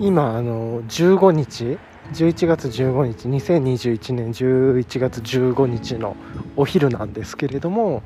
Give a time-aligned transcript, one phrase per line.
[0.00, 1.78] 今あの15日
[2.14, 6.16] 11月15日2021年11月15日の
[6.56, 8.02] お昼なんですけれども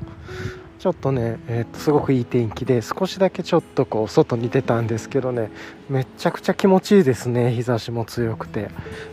[0.77, 5.49] ちょっとね、えー、とすごくいい天気で少しだけちょっとこう外に出たんですけどね
[5.89, 8.69] めちゃくちゃ気持ちいいですね日差しも強くて。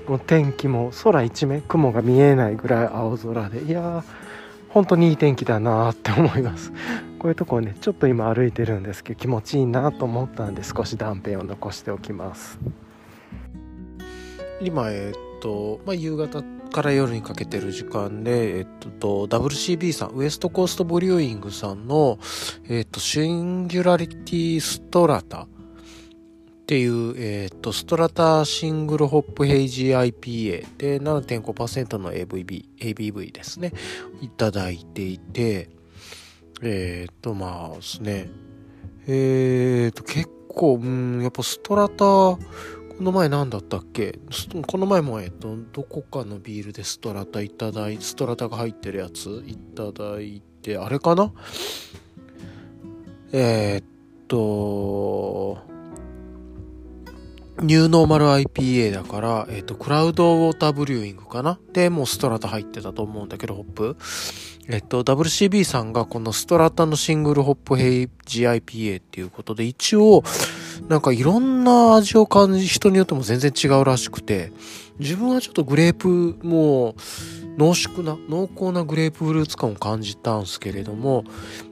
[0.09, 3.63] もう天気も空一面雲が見えないぐらい青空で。
[3.63, 4.22] いやー
[4.73, 6.73] 本当にいい天気だなって思います。
[7.19, 12.59] こういうとこをねちょっと今歩いてるんですけど気持ちいいなと思ったんで少し断片を残しておきます。
[14.61, 18.67] 今えっと、まあ、夕方から夜にかけてる時間で、えっ
[18.99, 22.19] と、WCB さん、ウエストコーストブリューイングさんの、
[22.69, 25.47] えっと、シンギュラリティストラタ
[26.73, 33.75] っていう、えっと、ストラタシングルホップヘイジー IPA で7.5%の AVB、ABV ですね、
[34.23, 35.69] いただいていて、
[36.63, 38.31] えっと、まあですね、
[39.07, 42.39] えっと、結構、うん、やっぱストラタ、こ
[43.01, 44.19] の前何だったっけ？
[44.67, 51.35] この前も、えっと、どこかのビールでストラタいただいストラタが入ってるやついただいて、あれかな？
[53.35, 53.85] えー、っ
[54.27, 55.71] と、
[57.63, 61.61] ニューノーマル IPA だから、えっ、と、クラウドウォーターブリューイングかな？
[61.73, 63.97] で、もうストラタ入ってたと思うんだけど、ホップ。
[64.69, 70.25] えっと、WCB さんがこのストラタのシングルホップヘイジ IPA っていうことで、一応、
[70.89, 74.53] なんかいろんな味を感じ、人によっても全然違うらしくて、
[74.99, 81.25] 自分はちょっとグレープ、もう、濃縮な、濃厚なグレープフルーツ感を感じたんですけれども、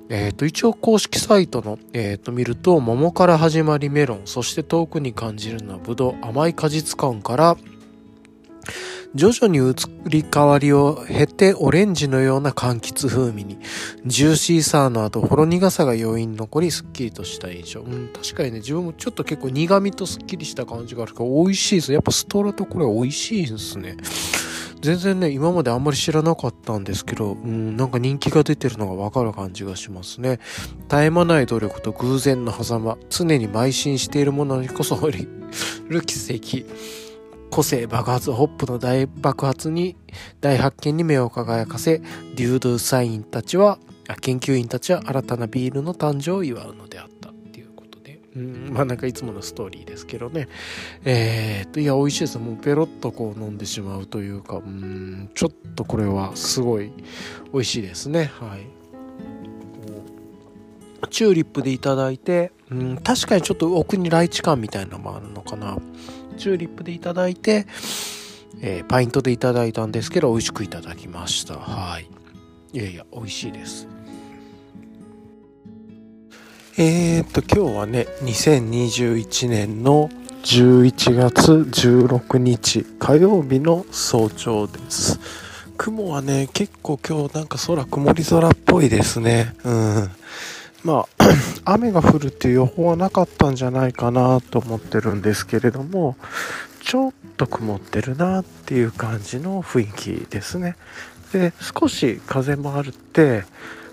[0.09, 7.57] えっ、ー、と、一応公式サイトの、えっ、ー、と、見ると、桃から始まりメロン、そして遠くに感じるのはブドウ、甘い果実感から、
[9.13, 9.75] 徐々に移
[10.09, 13.59] り変わりを経てオレンジのような柑橘風味に、
[14.07, 17.81] ジューシーさの後、ほろ苦さが余韻残り、すっきりとした印象。
[17.81, 21.93] うん、確かにね、自分もちょっと結構苦味とすっきりした感じがあるから、美味しいです。
[21.93, 23.97] やっぱストラとこれ美味しいですね。
[24.81, 30.41] 全然ね、今まであんまり知らなかったんですけど、うん、なんか人気が出てるのがわかる感じがしますね。
[30.89, 36.67] 絶え間ない努力と偶然の狭間、常に邁進しているものにこそる奇跡。
[37.51, 39.97] 個性爆発ホップの大爆発に
[40.41, 43.79] 大発見に目を輝かせデュードゥサインたちは
[44.21, 47.20] 研究員たちは新たなビールの誕生を祝うのであった
[48.37, 48.71] うん。
[48.73, 50.49] まあなんかいつものストーリーですけどね。
[51.05, 52.39] えー、っといや美味しいです。
[52.39, 54.57] もうペロッとこう飲んでしまうというか。
[54.57, 55.31] うん。
[55.35, 56.93] ちょっとこれはすごい
[57.53, 58.31] 美味しいですね。
[58.41, 58.67] はい。
[61.11, 65.79] チューリップでいただいて、うん、確かにちょっと奥にライチ感みたいなのもあるのかな。
[66.37, 67.67] チューリップでいただいて、
[68.61, 71.55] えー、パイントでいただいたんですけど、美味しくいただきました。
[71.55, 72.09] はい。
[72.73, 73.89] いやいや、美味しいです。
[76.83, 80.09] えー、っと、今日はね、2021年の
[80.45, 85.21] 11月16日火曜日の早朝です。
[85.77, 89.55] 雲はね、結構今日なんか空曇り空っぽいですね。
[89.63, 90.11] うん。
[90.83, 91.25] まあ、
[91.71, 96.17] 雨が降るっていう予報はなかったんじゃないかなと思ってるんですけれども、
[96.83, 99.87] ちょっと曇ってるなっていう感じの雰囲
[100.25, 100.77] 気ですね。
[101.35, 103.45] で、少し風もあるって、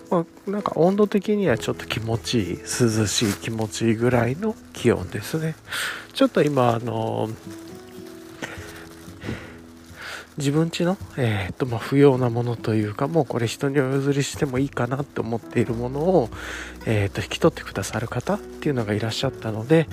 [0.10, 5.56] まあ、なんか温度的にはちょっと気持ちいい、涼しい気持ちいいぐらいの気温ですね。
[6.14, 7.30] ちょっと今、あの
[10.38, 16.30] 自分ちの、えー、っと、まあ、不要なものというか、もうこれ人にお譲りしてもいいかなって思っているものを、
[16.86, 19.88] えー、っと、引き取ってくださる方っていうのがいらっしゃったので、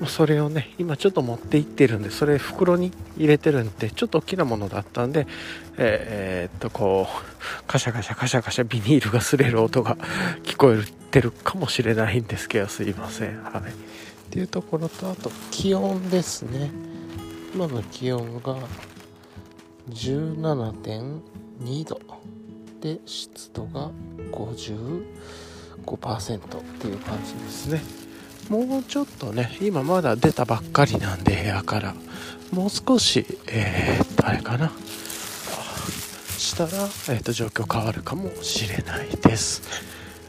[0.00, 5.28] もうそれをね、今ちょっと持って行ってるんで、それ袋に入れてるんで、ちょっと大きなものだったんで、
[5.76, 9.96] えー、っと、こう、カシャカシャカシャカシャビニールが擦れる音が
[10.42, 13.42] 聞こえてるかもしれないんですけど、すいません。
[13.44, 13.70] はい。
[13.70, 13.74] っ
[14.30, 16.72] ていうところと、あと、気温ですね。
[17.54, 18.56] 今の気温が、
[19.90, 22.00] 17.2度。
[22.80, 23.90] で湿度が
[24.30, 26.40] 55%っ
[26.78, 27.82] ていう感じですね。
[28.48, 31.94] もうちょっとね今まだ出たばっかりなんで部屋から。
[32.52, 34.70] もう少しえー、っとあれかな。
[36.38, 36.70] したら、
[37.08, 39.62] えー、と状況変わるかもしれないです。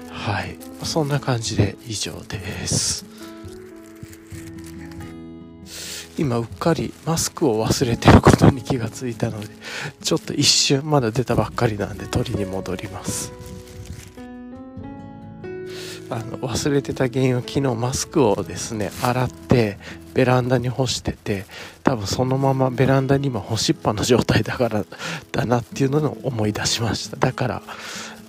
[0.09, 0.57] はい。
[0.83, 3.05] そんな感じで以上です。
[6.17, 9.47] 今うっかりマスクを忘れてることに気がついたので
[10.01, 13.31] ちょっと一瞬まだ出たばっかりなんで取りに戻ります。
[16.09, 19.79] あの忘れてた原因は昨日マスクをですね洗って
[20.13, 21.45] ベランダに干してて
[21.83, 24.85] 多分そのままベランダに今干しっぱの状態だから
[25.31, 27.17] だなっていうのを思い出しました。
[27.17, 27.61] だから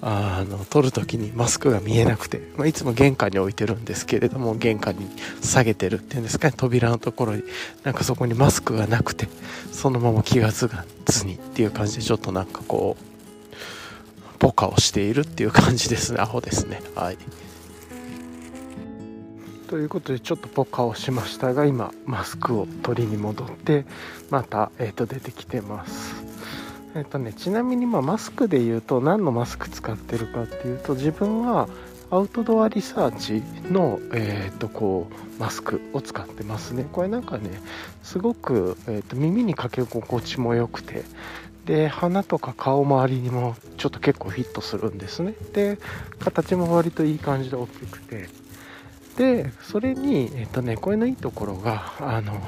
[0.02, 5.08] あの撮る時にマスクが見えなくて、まあ、いつも玄関に置いてるんですけれども玄関に
[5.42, 7.42] 下げてるっていうんですかね扉のところに
[7.82, 9.28] なんかそこにマスクがなくて
[9.72, 16.20] そのまま気が付かずにっていう感じでちょっとなんかこうポカをしているっていう感じですね。
[16.20, 16.82] アホですね。
[16.94, 17.18] はい。
[19.68, 23.84] ということでちょっとポカをしましたが今マスクを取りに戻って
[24.30, 26.25] また、えー、と出てきてます。
[26.96, 31.68] えっ、とねちなみにまあマスクで言うと何のマスク使ってるかっていうと自分は
[32.10, 36.86] アウトドアリサーチの、えー、とこうマスクを使ってますね。
[36.92, 37.60] これなんかね
[38.02, 41.04] すごく、えー、と耳にかけ心地も良くて
[41.66, 45.34] で鼻とか顔周りにもちょっと結構フィットするんですね。
[45.52, 45.78] で
[46.18, 48.28] 形も割といい感じで大きくて。
[49.18, 52.38] でそれにえっ、とねこれのいいところがあの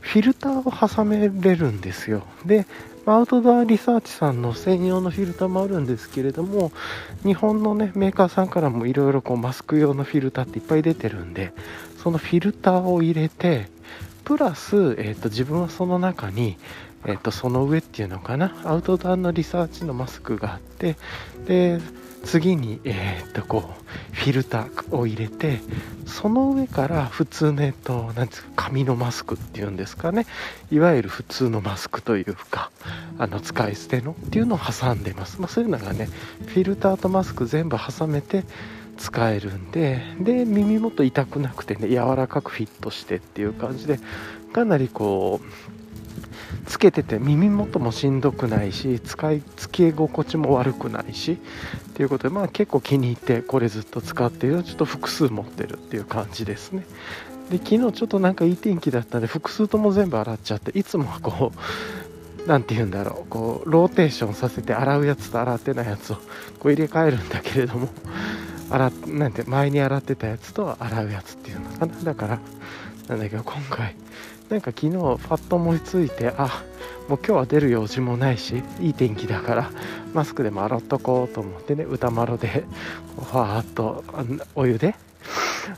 [0.00, 2.22] フィルターを挟めれるんですよ。
[2.44, 2.66] で
[3.12, 6.72] アウトドアリサーチさんの専用のフィルターもあるんですけれども
[7.22, 11.52] 日本のねメーカーさんからもいろいろマスク用のフィルターっていっぱい出てるんで
[12.02, 13.68] そのフィルターを入れて
[14.24, 16.58] プラス、えーと、自分はその中に、
[17.06, 20.96] えーとその上っていうのかなアウトドアのリサーチのマスクがあって
[21.46, 21.80] で
[22.24, 23.70] 次に、えー、っとこ
[24.12, 25.60] うフィルターを入れて
[26.06, 30.26] その上から普通の、えっと、なんですか紙のマスクっていうんですかね。
[30.70, 32.70] いわゆる普通のマスクというか
[33.18, 36.06] あの使い捨てのっていうのを挟んでます、まあ、そういうのがね
[36.46, 38.44] フィルターとマスク全部挟めて
[38.98, 44.00] 使えるんでで耳元痛くなくてね柔らかくフィットしてっていう感じで
[44.52, 45.46] かなりこう
[46.66, 51.38] つけてて耳元もしんどくないし使い付け心地も悪くないし
[51.98, 56.86] っていうことでまあ結構気に入ってこれずっと使っているちょっと複数持ってるっていう感じですね。
[57.50, 61.58] で昨日ちょっとなんかいい天気だったんで複数とも全部洗っちゃっていつもはこう
[62.46, 66.16] 何て言うんだろうこうローテーションさせて洗うやつと洗ってないやつを
[66.60, 67.88] こう入れ替えるんだけれども
[68.70, 71.92] 洗なんて前に洗ってたやつと洗うやつっていうのかな。
[72.04, 72.38] だから
[73.08, 73.96] なんだけど今回
[74.50, 74.92] なんか昨日
[75.28, 76.62] パッと思いついてあ
[77.08, 79.70] もう今日は出る用事もないしいい天気だから
[80.14, 82.64] マスクでも洗っとこうと思ってね歌丸で
[83.16, 84.04] ファーっと
[84.54, 84.94] お湯で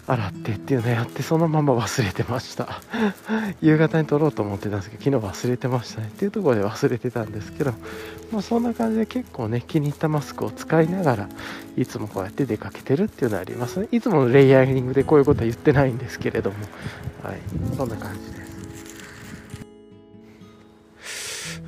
[0.07, 2.81] 洗ってっていうのやってそのまま忘れてました。
[3.61, 6.09] 夕方に撮ろうと思ってたんですけど昨日忘れてましたね。
[6.09, 7.73] っていうところで忘れてたんですけど
[8.31, 11.29] まあそんな感じで結構ね気に入ったマスクを使いながら
[11.77, 13.89] いつもこうやって出かけてるっていうのはありますね。
[13.91, 16.57] いつものレイヤリングでこういうことは言ってないんですけれども。
[17.25, 17.39] はい。
[17.77, 18.40] そんな感じで。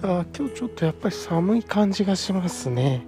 [0.02, 3.06] あ今日ちょっとやっぱり寒い感じがしますね。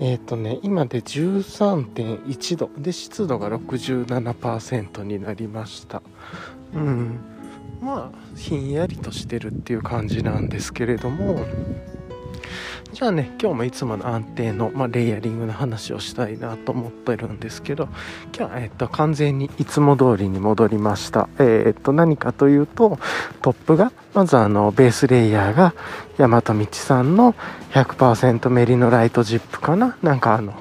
[0.00, 6.02] えっ、ー、とね、今で13.1度で湿度が67%になりました。
[6.74, 7.18] うん。
[7.82, 11.44] まあ、ひんやりとしてるっていう感じなんですけれども、
[12.92, 17.88] じゃあね今日もいつもの安定の、まあ、レイヤリングの話をしたいなと思ってるんですけど
[18.36, 22.98] 今日は、えっと、完全にいつも通りに戻りましたえー、っと何かというと
[23.40, 25.74] トップがまずあのベースレイヤーが
[26.18, 27.34] 大和道さんの
[27.72, 29.96] 100%メリノライトジップかな？
[30.02, 30.54] なんかあの、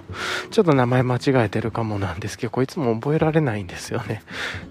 [0.50, 4.24] ちょっと名前間違えてるかもなんですけど、こいつも覚えられないんですよね。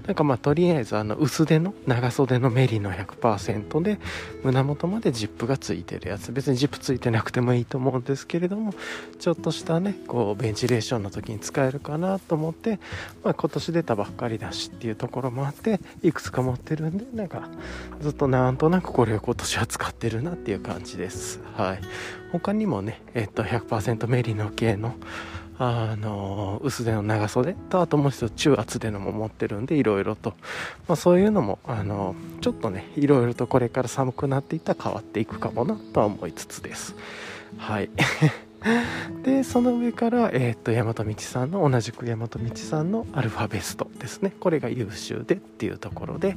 [0.07, 3.99] なんかまあとりあえずあの薄手の長袖のメリの100%で
[4.43, 6.33] 胸元までジップがついてるやつ。
[6.33, 8.73] 別にジップついてなくてもいいと思うんですけれども、
[9.19, 12.81] ちょっとしたね、こうベンチレーションの時に使えるかなと思って、
[13.23, 17.49] まあ今年出たばっかりだしっていうところもあって、いくつか持ってるんで、なんか
[18.01, 21.41] ずっとなんとなくこれを今年は使ってるなっていう感じです。
[21.57, 21.81] はい。
[22.33, 24.95] 他にもね、えっと、100%メリノ系の、
[25.59, 30.35] あの、薄手の長袖と、あともう一つ中厚手のも持ってるんで、いろいろと、
[30.89, 36.95] まあそういうのも、あの、ちょっとね、いろいろとこれから寒くなっていったら変わっていくかもなとは思いつつです。
[37.59, 37.91] はい。
[39.25, 44.33] で、その上から、えっ、と、大和道さんの、同じく大和道さんのアルファベストですね。
[44.39, 46.37] これが優秀でっていうところで、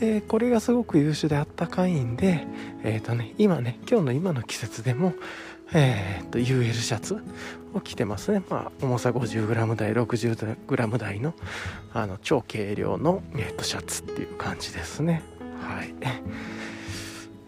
[0.00, 2.46] でこれがすごく優秀であったかいんで、
[2.84, 5.14] え、ー、とね、今ね、今日の今の季節でも、
[5.72, 7.18] えっ、ー、と、UL シャツ
[7.74, 8.42] を着てますね。
[8.48, 11.34] まあ、重さ 50g 台、60g 台の、
[11.92, 15.22] あの、超軽量の、えっ、と、シャツっていう感じですね。
[15.60, 15.88] はい。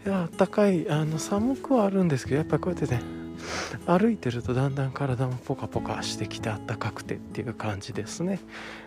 [0.04, 3.00] いや、あったかい、あの、寒くはあるんですけど、やっぱこうやってね、
[3.86, 8.40] 歩いてるとだんだん体もポカポカしてきてあったかくてっていう感じですね。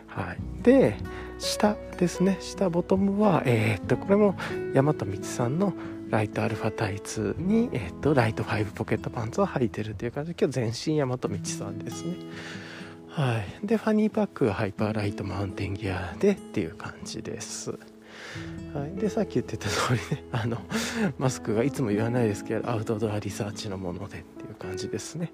[0.07, 0.95] はい、で
[1.39, 4.35] 下ですね下ボトムは、えー、っとこれも
[4.73, 5.73] 山と道さんの
[6.09, 12.15] ライトアルファタイツに、えー、っとライト5ポケットパンツを履いてるっていう感じで今日全身山と道さんですね。
[13.09, 17.71] はい、でファニーパック Hyperlite Mountain Gear でっていう感じです。
[18.73, 20.57] はい、でさっき言ってた通りねあの
[21.19, 25.33] マスクがいつも言わないですけどアウトドアリサーチのものでっていう感じですね。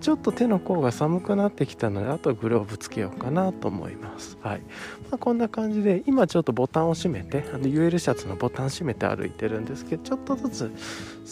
[0.00, 4.38] ちょっと手の甲が寒くなってきたのであとグローブつけようかなと思います。
[4.40, 4.60] はい、
[5.10, 10.72] まあ、こんな感じで今ちょっとボタンを閉めてあの UL シャツのボタン閉めて歩いてるんですけどちょっとずつ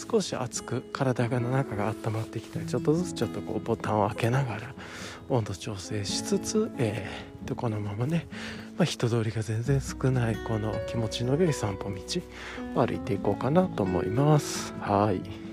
[0.09, 4.73] 少し熱く体がの中が温まってきたりちょっとずつちょっとこうボタンを開けながら
[5.29, 8.27] 温度調整しつつ、えー、とこのままね、
[8.77, 14.73] まあ、人通りが全然少ないこの気持ちの良い散歩道を歩いていこうかなと思います。
[14.79, 15.48] はい。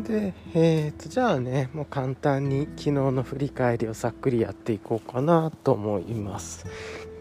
[0.00, 6.66] でえーとじゃあねもう簡単に昨日の振り返りをさっくりやっていこうかなと思います。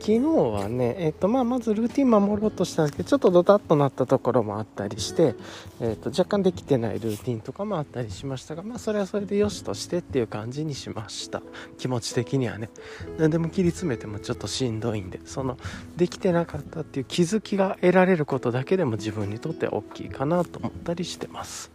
[0.01, 5.35] 昨日はね、えっ、とまあ、まずルーティン守ろうとしたんですけどちょっとドタッとなったところもあったりして、
[5.79, 11.43] えっと若干できてないルーティンとかもあったりしましたが、まあ、それはそれでよしとしてっていう感じにしました。
[11.77, 12.71] 気持ち的にはね。
[13.19, 15.59] 何でも切り詰めてもちょっとしんどいんでその
[15.97, 21.71] できてなかったっていう気づきが得られることだけでも自分にとっては大きいかなと思ったりしてます。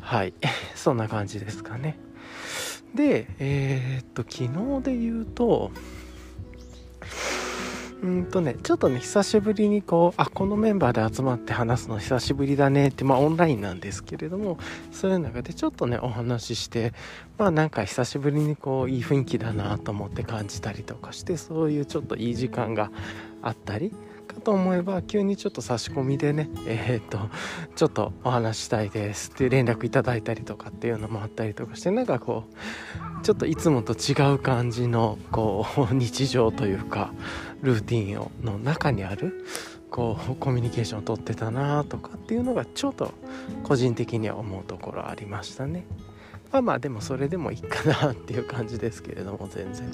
[0.00, 0.34] はい。
[0.74, 1.98] そんな感じですかね。
[2.94, 4.44] でえー、っと昨
[4.78, 5.72] 日で言うと
[8.04, 14.58] うんとね、ちょっとね、久しぶりにこう、あ、このメンバーで集まって話すの久しぶりだねって、まあオンラインなんですけれども、
[14.92, 16.92] そういう中でちょっとね、お話しして、
[17.38, 22.90] まあなんか久しぶりにこう、いい雰囲気だなと思って感じたりとかして、そういうちょっといい時間が
[23.40, 23.94] あったり、
[24.34, 27.30] かと思えば急にちょっと差し込みでねえー、っと
[27.76, 32.44] ちょっとお話したいですって連絡いただいたりとかっていうのもあったりとかしてなんかこ
[33.20, 37.12] うちょっといつもと違う感じのこう 日常というか
[37.62, 39.46] ルーティンをの中にある
[39.90, 43.12] こうコミュニケーションをとってたなとかっていうのがちょっと
[43.62, 45.86] 個人的には思うところありましたね。
[46.50, 49.88] まあまあでもそれでもいいかなっていう感じですけれども全然。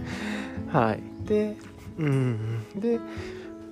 [0.69, 1.03] はい。
[1.27, 1.57] で
[1.99, 2.65] うん。
[2.75, 2.99] で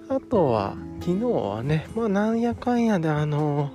[0.09, 3.71] あとは昨日はねまあなんやかんやであの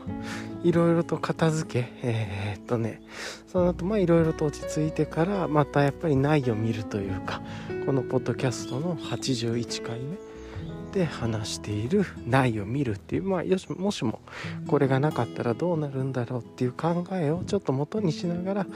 [0.64, 3.02] いろいろと片付けえー、っとね
[3.48, 7.42] その後まあいろいろと落ち着いてからまたやっぱり内容を見るというか
[7.86, 10.33] このポッドキャストの81回目
[10.94, 14.22] で話している内を見るっていう、まあ、よしもしも
[14.68, 18.68] これがなかったらどうなるんだろうっていう考えをちょっと元にしながら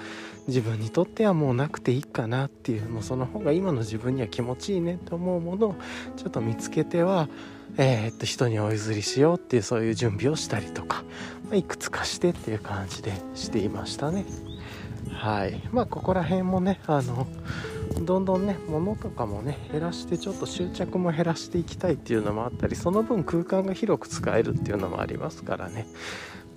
[0.47, 5.75] 自分にとってはもうなくていいかなっていうもうその方が今の自分には気持ちいいねと思うものを
[6.17, 7.29] ちょっと見つけては、
[7.77, 11.03] えー、っと人にお譲りしようっていうそういう準備をしたりとか、
[11.45, 14.25] まあ、いくつかしてっていう感じでしていましたね。
[15.11, 17.27] はいまあここら辺もねあの
[18.01, 25.87] どんどんね物とかもね減らしてちょっと執着も減らしていきたいっていうのもあったりその分空間が広く使えるっていうのもありますからね。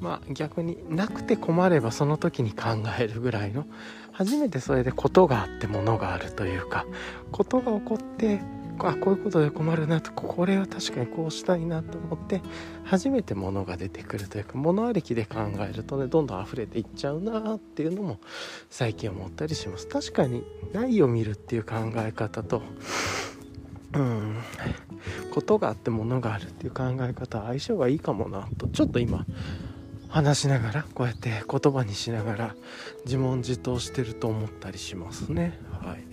[0.00, 2.68] まあ逆になくて困ればその時に考
[2.98, 3.66] えるぐらいの
[4.12, 6.86] 初めてそれでことがあって物があるというか
[7.30, 8.40] ことが起こって
[8.88, 12.40] あこういうことで困るなとこれは確かにこうしたいなと思って
[12.84, 18.18] 初めてものが出てくるというか物ありきで考えるとねどんどん溢れていっちゃうなっていうのも
[18.70, 19.86] 最近思ったりします。
[19.86, 22.62] 確かにないを見るっていう考え方と
[23.94, 24.36] うん
[25.32, 29.26] ことがあってものがあるっていう考え方は相性がいいかもなとちょっと今
[30.08, 32.54] 話しながらこうやって言葉にしながら
[33.04, 35.58] 自問自答してると思ったりしますね。
[35.70, 36.04] はい。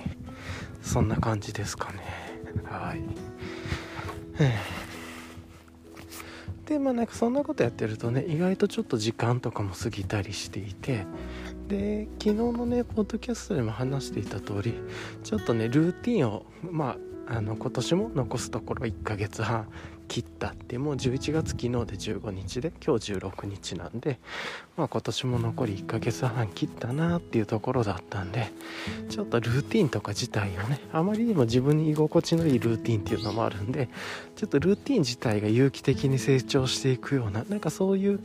[0.82, 2.27] そんな感じですかね。
[2.64, 3.02] はい。
[6.66, 11.06] でまあなんかそんなことやってるとね意外とちょっと時間とかも過ぎたりしていて
[11.70, 14.74] で昨日のねポッドキャストでも話していた通り
[15.24, 19.70] ちょっとねルーティンをまああの今年も残すところ1ヶ月半
[20.08, 24.20] 切ったってもう11月昨日で15日で今日16日なんで、
[24.76, 28.52] まあ、今年も残り1ヶ月半切ったなっていうところだったんで
[29.10, 33.90] ちょっとルーティンとか自体をねあまりにも自分に居心地のいいルーティンっていうのもあるんで
[34.36, 38.20] ちょっとルーティン自体が有機的に成長していくようななんかそういう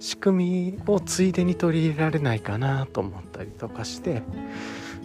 [0.00, 4.22] 仕組みをついでに取り入れられないかなと思ったりとかして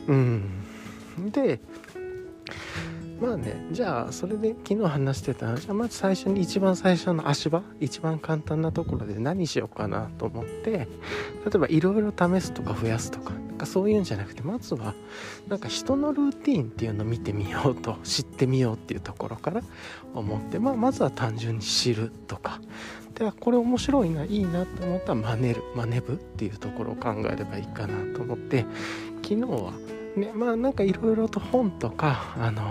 [0.08, 0.64] うん。
[1.32, 1.60] で
[3.24, 10.88] まあねじゃあそれで昨日話してたじゃあまず最初に一番最初の足場一番簡単なところで何しようかなと思って例
[11.56, 14.94] えばいろいろ試すとか増やすとかなんかそういうんじゃなくてまずは
[15.48, 19.62] なんか人のルーティンっていうのを見てみようと知ってみようっていうところから
[20.14, 22.60] 思って、まあ、まずは単純に知るとか。
[23.16, 28.66] ではこれ面白いないいなと思ったら真似る真似ぶっていうところを考えればいいかなと思って
[29.22, 29.72] 昨日は
[30.16, 32.64] ねまあなんかいろいろと本とかあの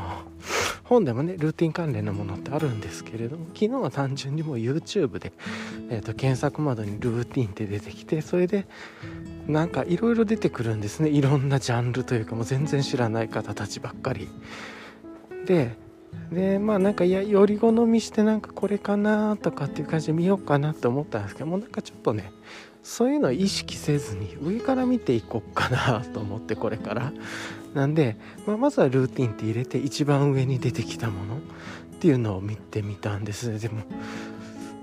[0.84, 5.32] 本でもねルーティン関連のものってあるんですけれども昨日は単純にもう YouTube で、
[5.88, 8.66] えーと、検索窓にルーティンって出てきてそれで
[9.46, 11.08] なんかいろいろ出てくるんですね。
[11.08, 14.28] いろんなジャンルというかもう全然知らない方たちばっかり。
[15.46, 15.76] で
[16.30, 22.32] でまあなんかいやより好みしてなんかこれかなとかっていう感じで見ようかなって思ったんですけどもうなんかちょっとね
[22.82, 27.12] そういうのを意識せずに上から見ていこうかなと思ってこれから。
[27.74, 31.38] なんで、まあ、まずはルーティンって入れて一番上に出てきたものっ
[32.00, 33.58] ていうのを見てみたんです。
[33.58, 33.82] でも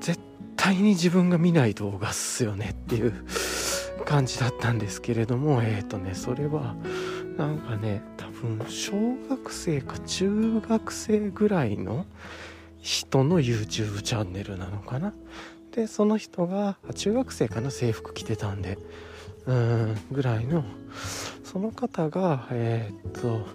[0.01, 0.20] 絶
[0.56, 3.13] 対に自分が見ない動画っすよねっていう
[4.06, 6.75] 感じだったんですけれどもえっ、ー、とねそれは
[7.38, 8.94] なんかね多分小
[9.29, 12.06] 学生か中学生ぐらいの
[12.82, 15.13] 人の YouTube チャンネルなのかな。
[15.72, 18.78] でその人が中学生かな制服着てたんで。
[19.46, 20.64] うんぐらいの。
[21.44, 23.48] その方がえー、っと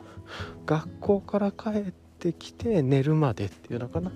[0.66, 4.10] 学校から帰ってきて寝るまでっていうのかな。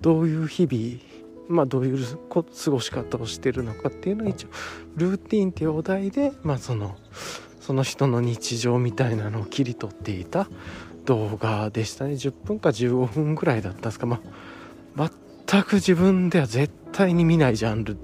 [0.00, 1.00] どういう日々
[1.48, 4.48] まあどういう過ごし方をしてるのかっていうのを一応
[4.96, 6.96] ルーティンっていうお題でまあその
[7.60, 10.48] その人の日常みたいなのを切り取っていた
[11.04, 12.12] 動画でしたね。
[12.12, 14.06] 10分か15分ぐらいだったんですか。
[14.06, 14.20] まあ
[15.54, 17.94] 全く自分では絶対に見ないジャンル。
[17.94, 18.00] で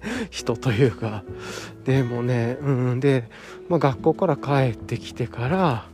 [0.30, 1.24] 人というか。
[1.84, 3.28] でもねうんで、
[3.68, 5.86] まあ、学校から帰ってきてから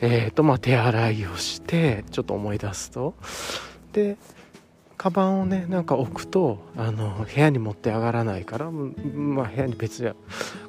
[0.00, 3.14] えっ、ー、とまあ手洗いをしてちょっと思い出すと。
[3.92, 4.16] で
[4.96, 10.10] カバンをねなんか置くとあの部屋に持って上がらないからまあ部屋に別に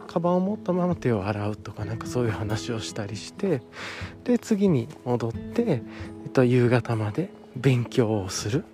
[0.08, 3.62] カバンを持ったまま手を洗うとかなんかそういう話をしたりして
[4.25, 5.82] で次に戻って、え
[6.27, 8.65] っと、夕方まで勉強をする。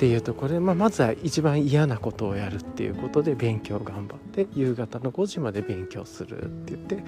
[0.00, 7.04] っていうところで、まあ、まずは一番嫌なことをやるっていうことで勉強頑張って夕方の5時まで勉強するって言って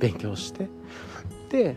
[0.00, 0.68] 勉強して
[1.50, 1.76] で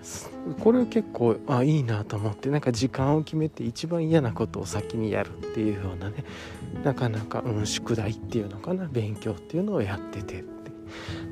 [0.60, 6.24] これ結構あいいなと思ってなんか時間を決めて一番嫌なことを先にやるっていうようなね
[6.84, 10.55] なかなか、うん、宿題っていうのかな勉強っていうのをやってて。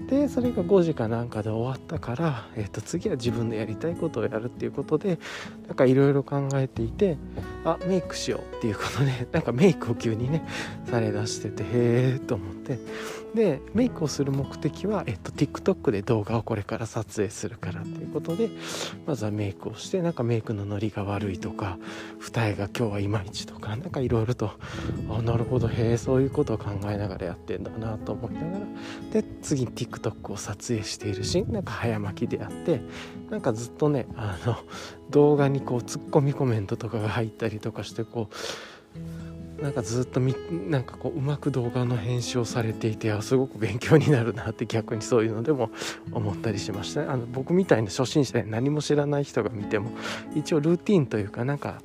[0.10, 5.19] でそれが5時かなんかで終わったから、えー、と次は自分のやりたいことをやるっていうことで
[5.67, 7.17] なんかいろいろ考えていて
[7.65, 10.45] あメイクしようっていうことでなんかメイクを急にね
[10.86, 11.65] されだしててへ
[12.15, 13.23] えと思って。
[13.34, 18.50] でメイクをする目的は、えっと、TikTok で動画をこれから撮影するからっていうことで
[19.07, 21.79] まずはメイクをしてなんかメイクのノリが悪いとか
[22.20, 24.51] 二重が今日はいまいちとかなんかいろいろと
[25.10, 28.60] あなるほどへえそういうことを考えながらやってんだなと思いながら。
[29.12, 32.81] で次 TikTok を撮影しているしなんか早巻きでやって
[33.29, 34.57] なんかずっとねあの
[35.10, 38.36] 動画にこうツッコミコメントとかが入ったりとかしてこう
[39.61, 40.35] なんかずっとみ
[40.68, 45.70] なんかこううまく動画の編集をされていてすごく勉強になるなって逆にそういうのでも
[46.11, 47.11] 思ったりしました。
[47.11, 49.92] あの僕みたいな初心者で何も知らない人が見ても
[50.35, 51.81] 一応ルーティンというかなんか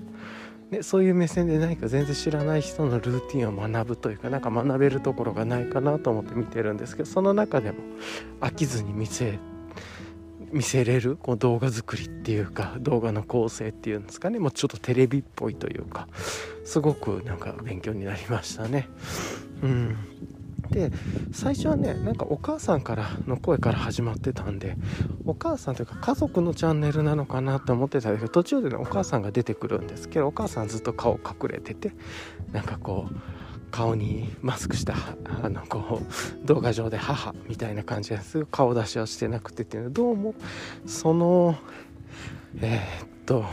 [0.71, 7.79] ね、そういう目線で何か全然知らない人のルーティンを学ぶというかなんか学べるところがないかなと思って見てるんですけどその中でも
[8.41, 9.39] 飽きずに見せ
[10.53, 16.09] 見せれるこう動画作りっていうか動画の構成っていうんですかねもうちょっとテレビっぽいというか
[16.65, 18.89] すごくなんか勉強になりましたね。
[19.63, 19.97] うん
[20.71, 20.91] で
[21.33, 24.77] 最初はねなんかお母さんからの声から始まってたんで
[25.25, 31.93] お母さんというか家族のチャンネルなのかなって思ってたんだけど途中でねお母さんが出てくるんですけどお母さんずっと顔隠れてて
[32.53, 33.38] なんかこう
[33.71, 34.95] 顔にマスクした
[35.43, 40.35] あのこう動画上で母みたいな感じです顔出しはしてなくてっていうのはどうも
[40.87, 41.57] その
[42.61, 43.45] えー、っと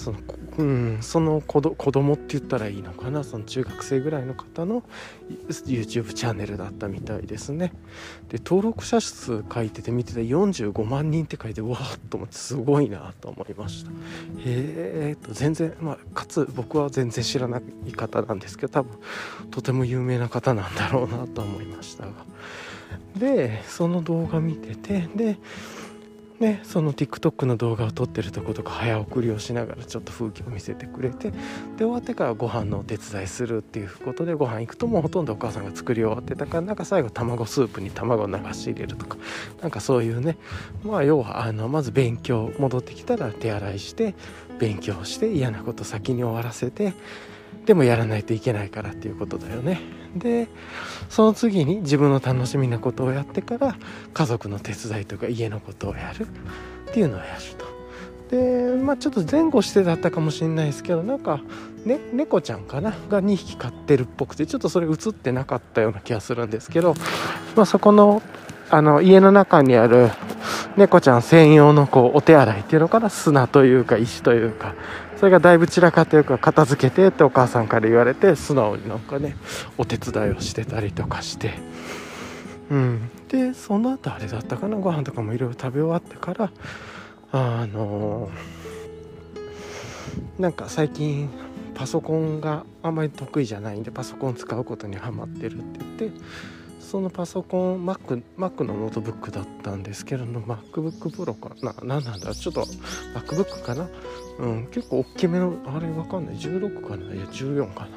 [0.00, 0.18] その,、
[0.58, 3.22] うん、その子ど子供って言ったらいいのかな？
[3.22, 4.82] その中学生ぐらいの方の
[5.28, 7.72] YouTube チャンネルだったみたいですね。
[8.30, 13.90] で登録者数書いてて見てた45万人って書いてわーっと思ってすごいなと思いました。
[13.90, 13.94] へ
[14.44, 18.98] えと全然まあかつ僕は全然知らない方なんですけど多分
[19.50, 22.12] とても有名な方なんだろうなと思いましたが。
[23.16, 25.36] でその動画見ててで
[26.40, 31.36] ね、その TikTok の動画を撮ってるとことか早送りをしながらちょっと風景を見せてくれてで
[31.80, 39.18] 終わってからご飯のお手伝いするっていうことでご飯行くともうほとんどお母さんが作り終わってたからなんか最後卵スープに卵を流し入れるとか
[39.60, 40.38] なんかそういうね
[40.82, 44.14] まあ要はあのまず勉強戻ってきたら手洗いして
[44.58, 46.94] 勉強して嫌なこと先に終わらせて
[47.66, 49.80] でもやらないといけないからっていうことだよね。
[50.16, 50.48] で
[51.08, 53.76] その次に自分の楽しみなことをやってから
[54.12, 57.70] 家族の手伝いとか家のことをやるっていうのをやると。
[58.36, 61.40] でまあちょっと前後してだったかもしれないですけどなんか、
[61.84, 62.92] ね、猫ちゃんかな？
[63.08, 66.94] が2匹飼ってるっぽくてちょっとそれ映ってなかったような気がするんですけど、
[67.56, 68.22] まあ、そこの
[68.70, 70.10] あの家の中にある
[70.76, 73.10] 猫ちゃん専用のこうお手洗いっていうのかな？
[73.10, 74.74] 砂というか石というか
[75.20, 79.36] それがだいぶ散らかってるから片付けてってお母さんから言われて素直になんかね
[79.76, 81.58] お手伝いをしてたりとかして。
[82.70, 83.10] うん。
[83.28, 86.50] でその後あれだったかなご飯とかもいろいろ食べ終わってから
[87.32, 88.30] あの
[90.38, 91.28] なんか最近
[91.74, 96.20] パソコンがあんまり得意じゃないんでパソコン使うことにハマってるって言って
[96.80, 102.62] そのパソコン Mac, Mac のノートブックだったんですけども MacBook Pro かな何なんだちょっと
[103.14, 103.86] MacBook かな？
[104.40, 106.36] うん結構大きめのあれわかんない。
[106.36, 107.14] 16かな？
[107.14, 107.88] いや14かな。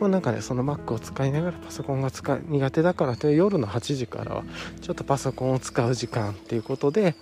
[0.00, 4.44] まあ、なんかねその Mac を使いながらパソコンが使い苦手だからという夜の8時からは
[4.80, 7.14] ちょっとパソコンを使う時間っていうことで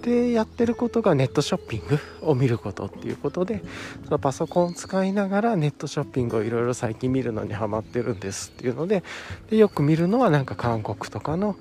[0.00, 3.62] でやってることがネットショッピングを見ることっていうことで
[4.06, 9.04] そのパソコンを使いながらネットショッピングをいろいろ最近見るのにハマってるんですっていうので
[9.50, 11.56] でよく見るのはなんか韓国とかの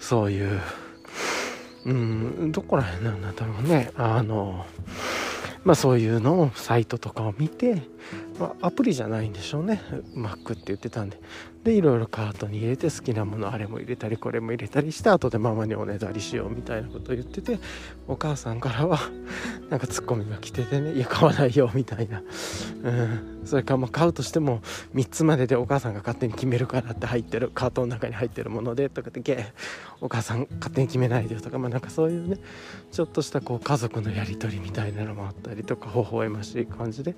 [0.00, 0.60] そういう
[1.86, 3.92] うんどこら辺なんだろうね。
[3.94, 4.66] あの
[5.68, 7.82] まあそういうのをサイトとかを見て
[8.38, 9.82] まあ、アプリじゃないんでしょうね。
[10.16, 11.20] Mac って言ってたんで。
[11.64, 17.58] でいろいろカートに入れて好きなものあれも入れたりこれも入れたりして後でママにおねだりしようみたいなことを言ってて
[18.06, 18.98] お母さんからは
[19.70, 22.22] なんかツッコミが来ててねいや買わないよみたいな、
[22.84, 24.60] うん、それからまあ買うとしても
[24.94, 29.46] 3つまででお母さんが勝手に決めるからって入ってるカートの中に入ってるものでとかってゲ
[30.00, 32.38] お母さん勝手に決めないでよとかまあなんかそういうね
[32.92, 37.14] ちょっとしたこう家族のやり取りみたいなのもあったりとか微笑ましい感じで。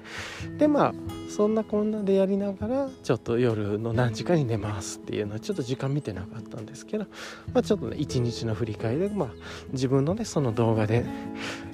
[0.59, 0.95] でまあ
[1.29, 7.05] そんなこんなでやりながらちょっと夜の何時かに寝ますっていうのはちょっと時間見てなかったんですけど、
[7.53, 9.29] まあ、ちょっとね一日の振り返りで、まあ、
[9.73, 11.05] 自分のねその動画で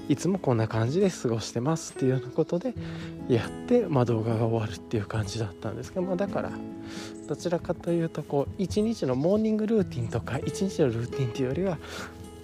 [0.08, 2.74] いつもこんな感じで過ごしてますっていうようなことで
[3.28, 6.52] やって、まあ、動画が終わるっていう感じだったんですけど、まあ、だから
[7.28, 11.78] どちらかというとこう一日のモーニングルーティンとか一日のルーティンっていうよりは、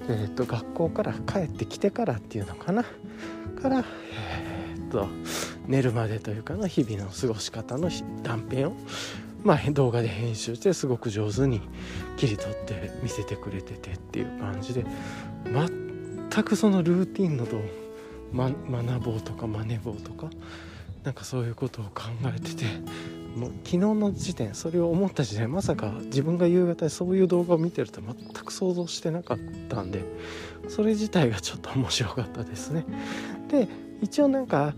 [0.09, 2.85] えー、と学校から帰ってきてからっていうのかな。
[3.62, 5.07] から、えー、と
[5.68, 7.88] 寝るまでというかの日々の過ごし方の
[8.22, 8.77] 断片を、
[9.45, 11.61] まあ、動画で編集してすごく上手に
[12.17, 14.85] 切り取って見せてくれててっていう感じで
[15.45, 17.63] 全くそのルーティンのどう、
[18.33, 20.31] ま、学ぼうとか真似ぼうとか
[21.05, 22.65] なんかそういうことを考えてて
[23.37, 30.05] もう昨日の時点それを思った時点まさか自分が夕方にそういう動画を見てると全く想像してなかったんで
[30.69, 32.85] それ自体がちょっと面白かったですね。
[33.49, 33.69] で
[34.01, 34.75] 一応なんか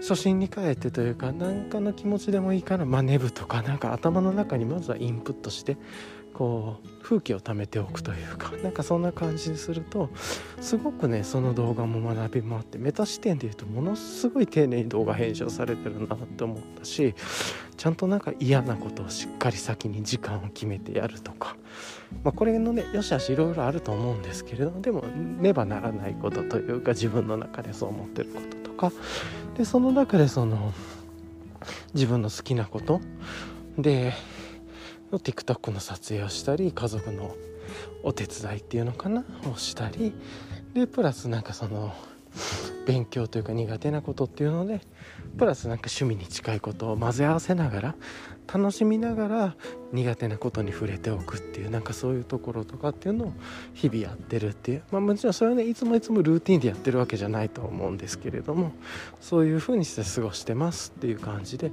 [0.00, 5.76] 初心に帰ってというか何かの気持ちでもいいから真似ぶとかなんか頭の中にまずはインプットして
[6.38, 10.08] こう風景を貯めておくというかなんかそんな感じにすると
[10.60, 17.12] すごくねその動画も学びもあってメタ視点でいうとものすごい丁寧に動画編集されてるなって思ったし
[17.76, 21.56] ちゃんとなんか嫌なことをしっかり先に時間を決めてやるとか、
[22.22, 28.90] まあ、これのねよしあしいろいろあると思うんですけれどでもねばならないことというか自分の中でそう思ってることとか。
[29.58, 30.72] でその中でその
[31.92, 33.02] 自分の好きなこと。
[33.76, 34.14] で
[35.12, 37.34] TikTok の撮影をしたり家族の
[38.02, 39.24] お手伝いっていうのかな？
[39.52, 40.14] をしたり。
[40.72, 41.92] でプラスなんかその
[42.86, 44.80] 勉強というか苦手なことっていうので
[45.36, 47.94] プラスなんか趣味に近いことを混ぜ合わせながら
[48.52, 49.56] 楽しみながら
[49.92, 53.32] 苦手なことに触れておくっていうなんかそういうところとかっていうのを
[53.74, 54.82] 日々やってるっていう。
[54.90, 58.72] まあもちろんそれはねいつもいつもルーティンでやってるわけじゃないと思うんですけれども
[59.20, 61.70] そういう風にして過ごしてますっていう感じで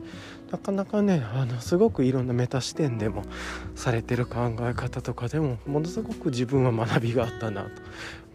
[0.51, 3.23] なかなかねあのすごくいろんなメタ視点でも
[3.75, 7.69] されてる考え方とかでもものすごく自分は学びがあったなと。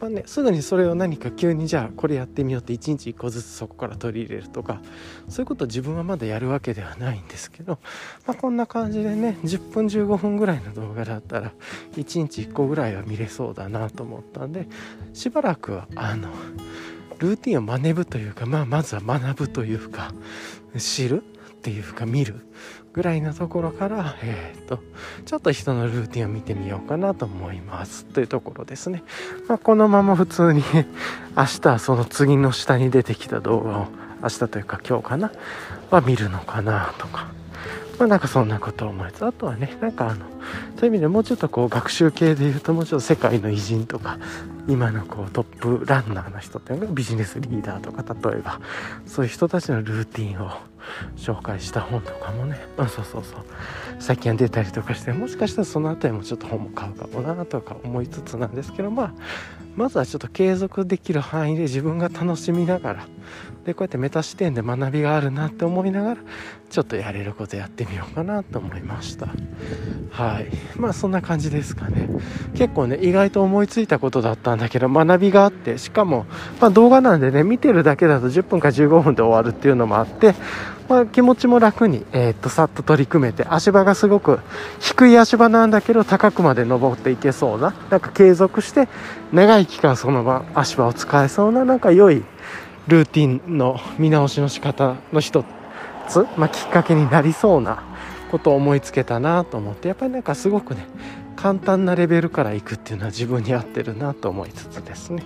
[0.01, 4.81] まあね、すぐにそれを何か急にじゃあこれやってみようって1日1個ずつそこから取り入れるとか
[5.29, 7.79] そういうことを自分はまだやるわけではないんですけど、
[8.27, 11.53] まあ、こんな感じでね10分15分ぐらいの動画だったら
[11.97, 14.69] 1日1個ぐらいは見れそうだなと思ったんで
[15.13, 16.31] しばらくはあの
[17.19, 20.15] ルーティンを真似ぶというか、まあ、まずは学ぶというか
[20.79, 22.47] 知るっていうか見る
[22.93, 24.81] ぐらいのところから、えーと、
[25.25, 29.03] ちょっと人のルーティンを見てみようかなと思いますというところですね、
[29.49, 30.63] まあ、このまま普通に
[31.37, 33.87] 明日その次の下に出てきた動画を
[34.23, 35.31] 明日というか今日かな
[35.91, 37.29] は見るのかなとか。
[37.99, 44.19] まあなんかそんなことを思いつつあとはねなんかあのそういう意味でもうちょっとこう学習系で言うともうちょっと世界の偉人とか
[44.67, 48.59] 今のこうトップランナーの人っていうのがビジネスリーダーとか例えば
[49.05, 50.51] そういう人たちのルーティンを
[51.17, 52.59] 紹介した本とかもね。
[52.77, 53.45] あそうそうそう。
[53.99, 59.15] 最近は出たりとかしてもしかしたらその辺りもちょっと本も買うかもなとか思いつつなんですけどまあ
[59.77, 63.07] まずはちょっと継続できる範囲で自分が楽しみながら
[63.65, 66.21] でこうやってメタ視点で学びがあるなって思いながら
[66.71, 69.29] ちょっとやれることやってみようかなと思いました。
[70.11, 70.47] はい。
[70.77, 72.09] まあそんな感じですかね。
[72.55, 76.27] 結構ね意外と思いついたことだったんだけど学びがあってしかも、
[76.61, 80.35] まあ、動画なんでね見てるだけだと10分か15分で終わるっていうのもあって
[80.91, 84.41] まあ、気持ちも楽に、えー、っとさっと取り組めて足場がすごく
[84.81, 88.89] 低い足場なんだけど高くまで登っていけそうななんか継続して
[89.33, 92.25] 長い期間その場足場を使えそうななんか良い
[92.89, 95.45] ルーティンの見直しの仕方の一
[96.09, 97.85] つ、まあ、きっかけになりそうな
[98.33, 100.89] ことを思いつけたなと思ってやっぱりなんかすごくね
[101.37, 105.23] 簡単なレベルからいくっていうのは自分に合ってるなと思いつつですね。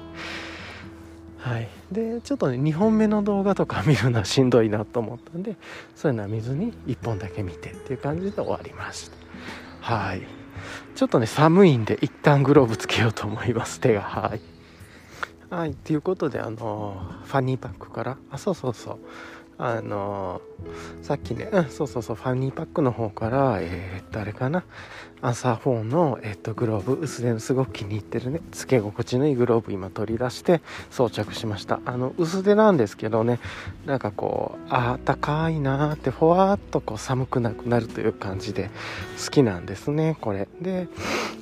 [1.45, 1.69] はい。
[1.93, 5.57] でちょっとね2本目の動画とか見るのはしんどいなと思ったんで
[5.95, 9.11] そういうのは見ずに1本だけ見てっていう感じで終わりまし
[9.83, 9.93] た。
[9.95, 10.23] はい。
[10.95, 14.01] ちょっとね寒いんで一旦グローブつけようと思います手が。
[14.01, 14.41] はい。
[15.51, 15.75] はい。
[15.75, 18.99] ということであのファニーパックからあそうそうそう。
[19.57, 20.41] あの
[21.03, 24.65] さっきね、うん、そうそうそう、ファニーパックの方から、えー、っと、あれかな、
[25.25, 30.61] アンサー4の、えっと、グローブ薄手のすごく気に入ってるねつけ心地のいいグローブ今取り出して
[30.91, 31.81] 装着しました。
[31.87, 33.41] あの薄手なんですけどね
[33.87, 38.69] なんかこうあったかいなーってふわっとこう寒くなくなるという感じで
[39.25, 40.47] 好きなんですねこれ。
[40.61, 40.89] で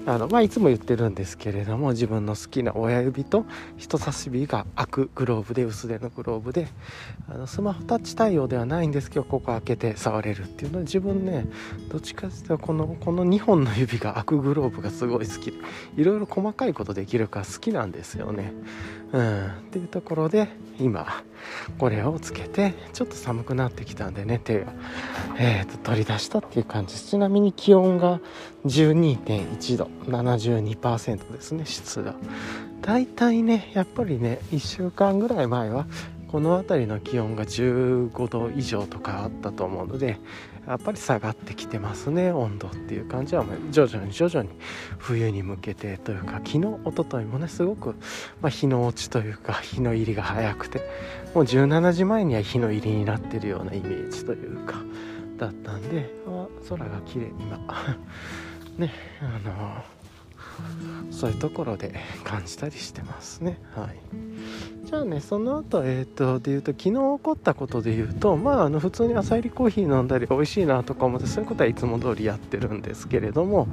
[0.06, 3.46] あのまあいつも言ってるんですけれども自分の好きな親指と
[3.78, 6.68] 人差し指が開くグローブで薄手のグローブで
[7.28, 11.46] あのスマホタッチ対応ではないんですけどここ開けて触れるっていうのは自分ね
[11.88, 15.48] どっちかというとこのこの2本の指が開くグローブがすごい好き
[15.96, 18.52] いろいろ細かいことできるから好きなんですよね。
[19.12, 19.46] うん。
[19.46, 21.22] っていうところで今
[21.78, 24.72] これをつけてちょっと寒くなってきたんでね手が、
[25.38, 28.20] えーと、取り出したっていう感じちなみに気温が
[28.64, 32.14] 12.1度72%ですね湿度。
[32.80, 35.86] だいたいねやっぱりね1週間ぐらい前は
[36.32, 40.18] この辺りの気温が15度以上とかあったと思うので
[40.66, 43.44] やっぱり下がってきてますね温度っていう感じは。
[43.70, 44.48] 徐々に徐々に
[44.96, 47.96] 冬に向けてというか昨日一昨日もねすごく、
[48.40, 50.78] まあ、日の落ちというか日の入りが早くて
[51.34, 54.76] もう17時前には日の入りになってるようなイメージというか
[55.36, 57.58] だったんであ空が綺麗今。
[58.78, 58.90] ね
[59.20, 60.01] あの
[61.10, 63.60] そういうところで感じたりしてますね。
[63.74, 63.96] はい。
[64.84, 73.68] じゃあねその後えっ、ー、とで言うと昨日起こったことで言うとまああの普通に朝入りコーヒー飲んだり美味しいなとか思ってそういうことはいつも通りやってるんですけれども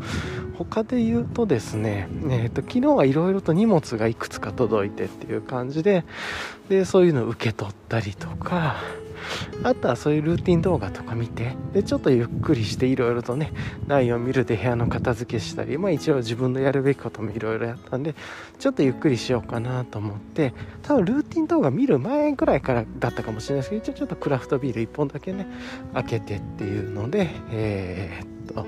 [0.58, 6.06] 他で言うとですねえっ、ー、と昨日はいろいろと荷物がいくつか届いてっていう感じで
[6.70, 8.78] でそういうのを受け取ったりとか
[9.64, 13.52] あとはそういうルーティン動画とか見てでちょっとゆっくりしていろいろとね
[13.88, 18.16] 内容見るで部屋の片付けしたりまあ一応自分のやるべきこともいろいろやったんで
[18.58, 20.54] ちょっとゆっくりしようかなと思って
[20.84, 25.48] 多分ルーティン動画見る前ぐらいからだったかもしれないですけど一応ちょっとクラフトビール1本だけね
[25.94, 28.68] 開けてっていうのでえー、っと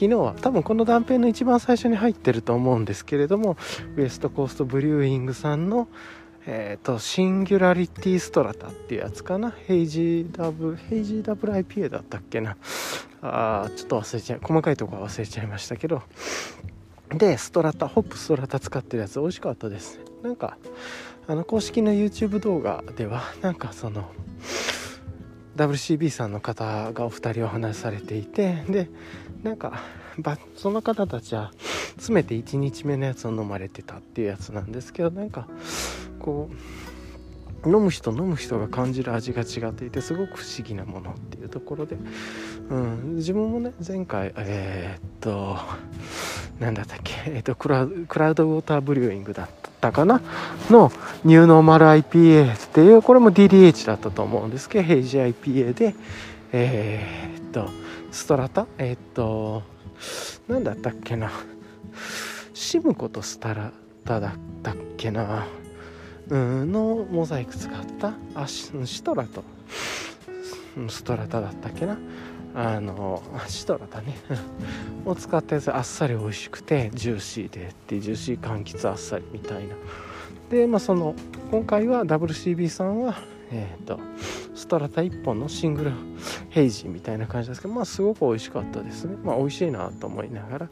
[0.00, 3.58] 昨日は多分この断片の一番最初に入ってると思うんですけれども
[3.96, 5.88] ウエストコーストブリューイングさんの
[6.52, 9.52] えっ、ー、と、シンギュラリティストラタっていうやつかな？
[9.52, 12.56] ヘイジーダブ、ヘイジーダブル IPA だったっけな？
[13.22, 14.40] あちょっと忘れちゃう。
[14.42, 16.02] 細かいとこは忘れちゃいましたけど。
[17.10, 20.00] で、ストラタ、ホップストラタ使ってるやつ美味しかったです。
[20.24, 20.58] なんか、
[21.28, 24.10] あの、公式の YouTube 動画では、なんかその、
[25.54, 28.90] WCB さんの方がお二人お話しされていて、で、
[29.42, 29.80] なんか、
[30.56, 31.52] その方たちは
[32.00, 35.46] 詰めて1日目のやつを飲まれてたっていうやつなんですけどなんか
[36.18, 41.96] こう飲む人飲む人が感じる味が違っていてすごく不思議なものっていうところで、
[42.70, 45.58] うん、自分もね前回えー、っと
[46.58, 49.48] 何だったっけ、えー、っとクラクラウドウォーターブリューイングだっ
[49.80, 50.22] たかな？
[50.70, 50.90] の
[51.24, 55.94] ニューノーマル IPA っていうこれも DDH だったと思うんですけどヘイジ IPA で
[56.52, 57.68] えー、っと
[58.10, 58.66] ストラタ？
[58.78, 59.62] えー、っと
[60.48, 61.30] 何だったっけな？
[62.54, 63.72] シムコとスタラ
[64.04, 65.46] タだったっけな？
[66.28, 68.12] うんのモザイク使った？
[68.34, 69.42] あシトラと
[70.88, 71.98] ストラタだったっけな？
[72.54, 74.16] あのシトラタね。
[75.04, 79.76] を使ったやつあっさり美味しくてジューシーでってジューシー柑橘あっさりみたいな。
[80.50, 81.14] でまあその
[81.50, 83.18] 今回は WCB さんは
[83.50, 84.00] えっ、ー、と
[84.54, 85.92] ストラタ1本のシングル
[86.50, 89.16] ヘイジーみたいな感じですけどまあすごく美味しかったですね。
[89.22, 90.68] まあ美味しいなと思いながら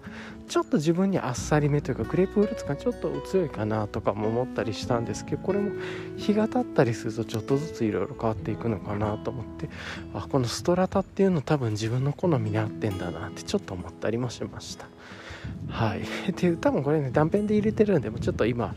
[0.49, 5.73] ちょっと自分にあっさりめというかグレープフルーツがちょっと強いかなとかも思ったりしたんですけどこれも
[6.17, 9.69] 日が経ったりするとちょっとずついろいろ変わっていくのかなと思って
[10.15, 14.87] あこのストラタっていうの多分自分の好みに合ってんだなってちょっと思ったりもしました。
[15.69, 16.03] はい。
[16.33, 18.75] で多分これね断片で入れてるんでもちょっと今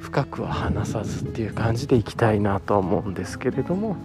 [0.00, 3.96] 深くは話さずっていう感じでいきたいなと思うんですけれども。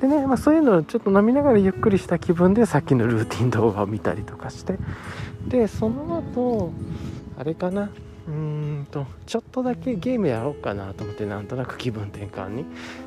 [0.00, 4.78] でね、まあ、そういうのをちょっと飲みながらゆっくりした気分でさっきのルーティン動画を見たりとかして。
[5.46, 6.72] でその後
[7.38, 7.90] あれかな。
[8.28, 8.34] うー
[8.82, 12.64] んとちょっとだけゲームやろうかなと思ってなんとなく気分転換に。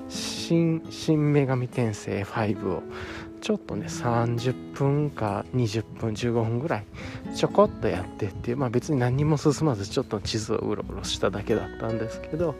[0.09, 2.83] 新「新女神転生5」を
[3.41, 6.85] ちょっとね30分か20分15分ぐらい
[7.35, 12.55] ちょこっとやってっていうまあ別に何も進まずちょっと地図をうろうろしただけだったんですけど、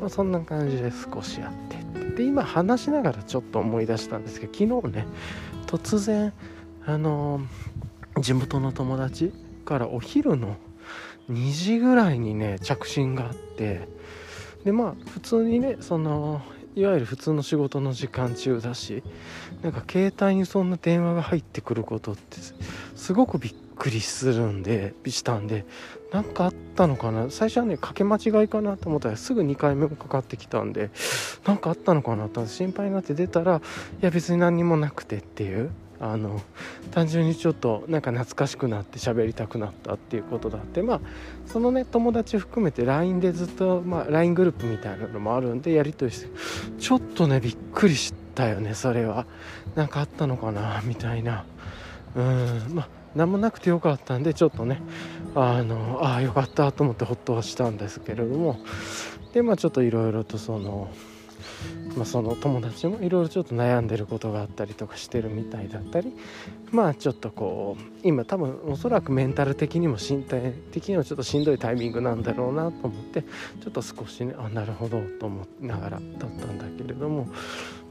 [0.00, 5.06] まあ、そんな感じで少しやってで今話しながらちょっと思い出したんですけど昨日ね
[5.66, 6.32] 突然
[6.84, 7.40] あの
[8.20, 9.32] 地元の友達
[9.64, 10.56] からお昼の
[11.30, 13.88] 2時ぐらいにね着信があって
[14.64, 16.42] でまあ普通にねその
[16.76, 19.02] いわゆる普通の仕事の時間中だし
[19.64, 22.36] なんか携帯にそんな電話が入ってくることって
[22.94, 25.64] すごくびっくりするんでしたんで
[26.12, 27.30] 何かあったのかな？
[27.30, 30.90] 最初はねかけ間違いかなと思ったらすぐ2回目もかかってきたんで
[31.46, 32.46] 何かあったのかなと。
[32.46, 33.62] 心配になって出たら
[34.02, 36.42] いや別に何にもなくてっていうあの
[36.90, 41.00] 単純にちょっとなんか懐かしくなって喋りたくなったっていうことだってまあ
[41.46, 46.28] そのね友達含めて LINE でずっと、まあ、LINE グループみたいなのもあるんでやり取りして
[46.78, 49.26] ちょっとねびっくりしたよねそれは。
[49.74, 50.82] 何かあったのかな？
[50.84, 51.44] みたいな。
[52.16, 52.62] うん。
[52.74, 54.80] まあ何もなくてよかったんでちょっとね。
[55.34, 58.58] あのああよかったと思ってほっとはしたんですけれども。
[59.32, 60.90] でまあちょっといろいろとその
[61.96, 66.12] まあ、その友達もいろいろちょっと悩んでることがあったりとかしてるみたいだったり。
[66.72, 77.28] まあちょっとこう今多分おそらくメンタル的にも身体的にもちょっとしんどいタイミングなんだろうなと思ってちょっと少しねあなるほどと思いながらだったんだけれども、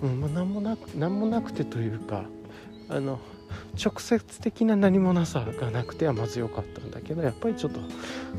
[0.02, 2.26] うんまあ、何もなく何もなくてというか
[2.90, 3.20] あの
[3.82, 7.80] 直接的な何もなさがなくてはまず良かったんだけどやっぱりちょっと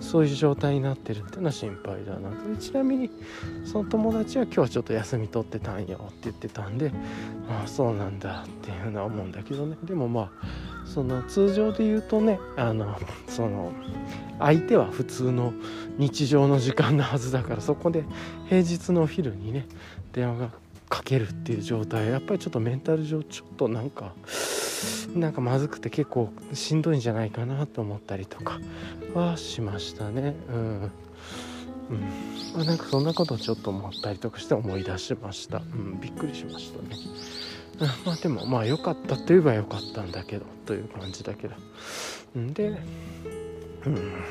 [0.01, 3.11] そういう状態になってるっていうのは心配だなとちなみに
[3.65, 6.93] その友達は今日はちょっと休み取ってたんよって言ってたんで
[7.49, 9.77] ああそうなんだっていうのは思うんだけどね。
[9.85, 10.31] でもまあ
[10.87, 12.97] その通常で言うとねあの
[13.29, 13.73] その
[14.39, 15.53] 相手は普通の
[15.99, 18.05] 日常の時間のはずだからそこで
[18.49, 19.67] 平日のお昼にね
[20.13, 20.51] 電話が
[20.95, 24.13] かけるっていう状態やっぱりちょっとメンタル上ちょっとなんか
[25.17, 28.61] なんかまずくて結構しんどいんじゃないかなと思ったりとか
[29.13, 30.37] はしましたね。
[30.49, 30.91] うん、うん。
[32.55, 36.97] まあ、なんかそんなことをちょっと思ったりとかして思い出しました、うん、びっくりしましたね、
[37.81, 41.57] うん、まあでもまあ良かったといえば良かったんだけどという感じだけど。
[42.39, 42.55] ん。
[42.55, 42.79] で
[43.87, 44.25] うん。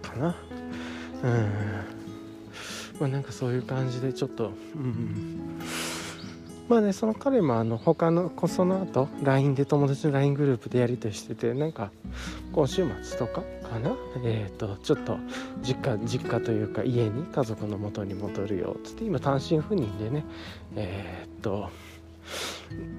[0.00, 0.36] かな。
[1.24, 1.50] うん。
[3.00, 5.60] まあなんかそういう感じでちょっとうん。
[6.68, 11.90] まあねその彼もあの他のその後 LINE で友達の LINE グループでやり取りしててなんか
[12.52, 13.94] 今週末とかかな？
[14.24, 15.18] えっ、ー、とちょっと
[15.62, 20.24] 実家実家というか家に家族の元に戻るよっつって今単身赴任でね
[20.76, 21.68] えっ、ー、と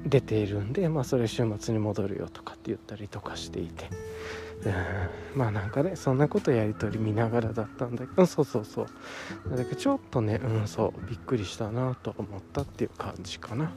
[0.06, 3.90] 出ているんでまあそれ週末に戻るよとかって言ったりとかしていて。
[5.36, 8.88] まあなんかねそんなことやり取り見ながらだったんだけどそうそうそう。
[9.50, 13.72] だけどちょっとねうんそうびっくりしたなと思ったっていう感じかな。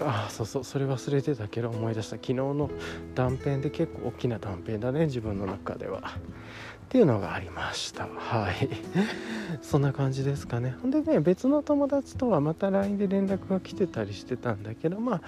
[0.00, 2.16] ああそうそうそれ忘れてたけど思い出した。
[2.16, 2.70] 昨日の
[3.14, 6.00] 断片で結構大きな断片だね自分の中では。
[6.00, 8.08] っていうのがありました。
[8.16, 8.68] はい。
[9.62, 10.74] そんな感じですかね。
[10.82, 15.22] ほんでね別の友達とはまた LINE で連絡が来てたりしてたんだけどまあ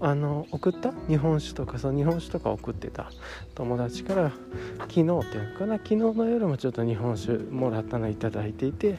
[0.00, 3.10] あの送った日本酒とかその日本酒とか送ってた。
[3.54, 4.32] 友達から
[4.80, 5.76] 昨日っていうかな？
[5.76, 8.98] 昨日の夜もちょっと日本酒もらったの頂いていて。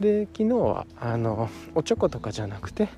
[0.00, 2.88] で昨日はあのおチョコとかじゃなくて、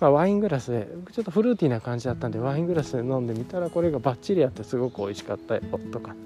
[0.00, 5.60] まあ、ワイングラスでちょっとフルーティーな感じだったんでワイングラスで飲んでみたらこれがバッチリあってすごく美味しかったよ
[5.92, 6.16] とか。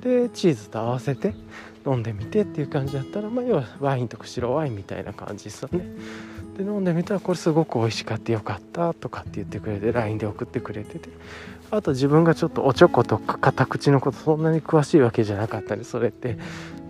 [0.00, 1.34] でチーズと合わせて
[1.86, 5.86] 飲んでみてっていう感じだったら、まあ、要はワインとか白ワインみたいな感じですよね。
[6.56, 11.08] で飲んでみたらこれすごく美味しかったよかったとかって言ってくれて LINE で送ってくれてて
[11.70, 16.36] あと自分がちょっとおちょことか片口のことそんなに詳しいわけじゃなかったりそれって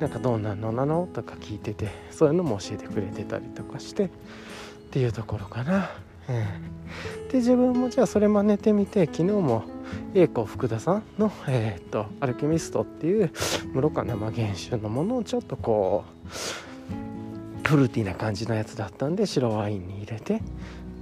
[0.00, 4.08] なんかどうなのなのとか聞いててそういうのも教えてくれてたりとかしてっ
[4.90, 5.90] ていうところかな。
[7.30, 9.64] で自分もじゃあそれ真似てみて昨日も
[10.14, 13.32] 栄子福田さんの、えーと、アルケミストっていう
[13.74, 16.71] 室賀生原酒のものをちょっとこう
[17.72, 20.42] フルーティーな感じのやつだったんで白ワインに入れて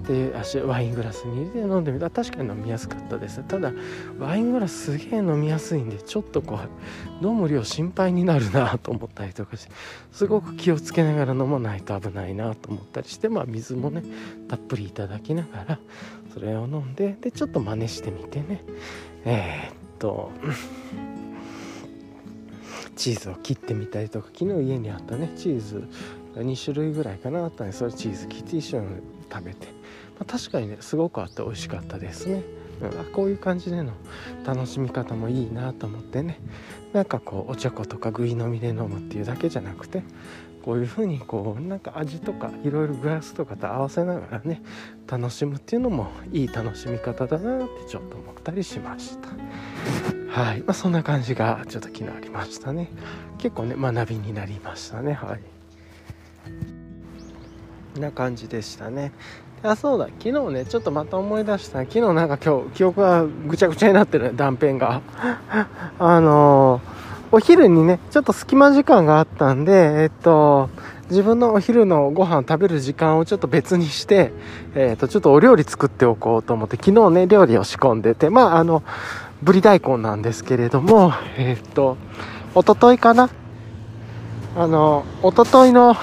[0.06, 0.32] で
[0.64, 2.08] ワイングラスに入れて飲んでみた。
[2.08, 3.42] 確かに飲みやすかったです。
[3.42, 3.72] ただ
[4.18, 6.58] ワイングラスすげえ飲みやすいんでちょっとこ
[7.22, 9.72] う飲む量心配になるなと思ったりとかして
[10.12, 14.02] すごく気をつけながら飲まないと危ないなと思ったりしてまあ水もね
[14.48, 15.78] たっぷりいただきながら
[16.32, 18.62] それを飲んででちょっと真似してみてね。
[19.24, 20.30] えー、っと
[22.96, 25.88] チーズを切ってみたりとか昨日家にあったねチーズ
[26.34, 28.86] 2種類ぐらいかなあったんでそれチーズ切って一緒に
[29.30, 29.66] 食べて、
[30.18, 32.42] まあ、確かにねすごくあって美味しかったですね。
[32.80, 33.92] うん、こういう感じでの
[34.44, 36.40] 楽しみ方もいいなと思ってね。
[36.92, 40.02] なんかこうおちょことかぐい飲みで飲むっていうだけじゃなくて
[40.62, 44.62] こういう風にこうなんか味とかいろいろグラスとかと合わせながらね
[45.06, 49.28] 楽しむっていうのもいい楽しみ方だなってちょっと思ったりしました。
[50.30, 52.90] はい、まあ、そんな感じがちょっと昨日ありましたね。
[53.38, 55.12] 結構ね学びになりましたね。
[55.12, 55.59] はい。
[57.98, 59.12] な感じでしたね。
[59.62, 60.06] あそうだ。
[60.18, 61.80] 昨日ねちょっとまた思い出した。
[61.80, 65.00] 昨日なんか今日記憶がぐちゃぐちゃになってる断片が。
[65.98, 70.68] あのーお昼にね、ちょっと隙間時間があったんで、えっと、
[71.10, 74.32] 自分のお昼のご飯食べる時間をちょっと別にして、
[74.74, 78.82] えっと、ちょっとお料理作っておこうと思って、昨日ね、料理を仕込んでて、まあ、あの、
[79.42, 81.96] ぶり大根なんですけれども、えっと、
[82.56, 83.30] おとといかな。
[84.56, 85.94] あの、おとといの、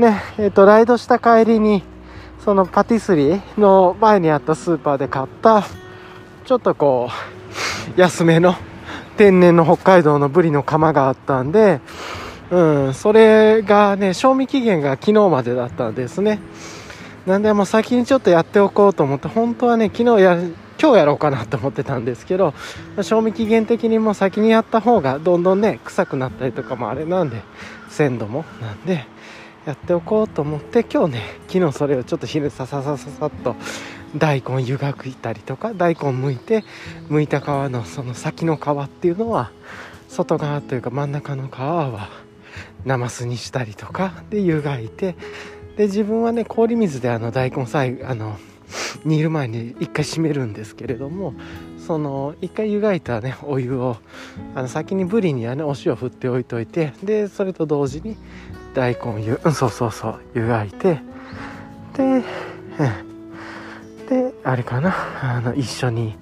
[0.00, 1.82] ね、えっと、ライドした帰りに、
[2.42, 5.62] そのパティスリーの前にあったスーパーで買った、
[6.46, 7.10] ちょっとこ
[7.96, 8.54] う、安めの、
[9.18, 11.80] 天然の北海道のブリの釜があったんで、
[12.50, 16.40] うん、それがね、賞味期限が昨日までだったんですね。
[17.26, 20.38] なんでもう先にちょっとやっておこうと思って、本当はね、昨日や、
[20.80, 22.54] 今日やろうかなと思ってたんですけど、
[23.02, 27.42] 賞味期限的にも先にやった方がどんどんね、臭くなったりとかもあれなんで、
[27.90, 29.04] 鮮度もなんで、
[29.66, 33.56] やっておこうと思って今日ね昨日それをちょっと昼さささささっと
[34.16, 36.64] 大根湯がくいたりとか大根剥いて
[37.08, 39.52] 剥いた皮のその先の皮っていうのは
[40.08, 42.08] 外側というか真ん中の皮は
[42.84, 45.14] ナマスにしたりとかで湯がいて
[45.76, 48.36] で自分はね氷水であの大根さえあの
[49.04, 51.34] 煮る前に一回締めるんですけれども
[51.86, 53.96] その一回湯がいたねお湯を
[54.54, 58.16] あの先にブリにはねお塩振っておいといてでそれと同時に
[58.74, 61.00] 大根湯、うん、そうそうそう湯がいて
[61.94, 62.24] で、うん
[64.10, 64.92] であれかな
[65.22, 66.16] あの一緒に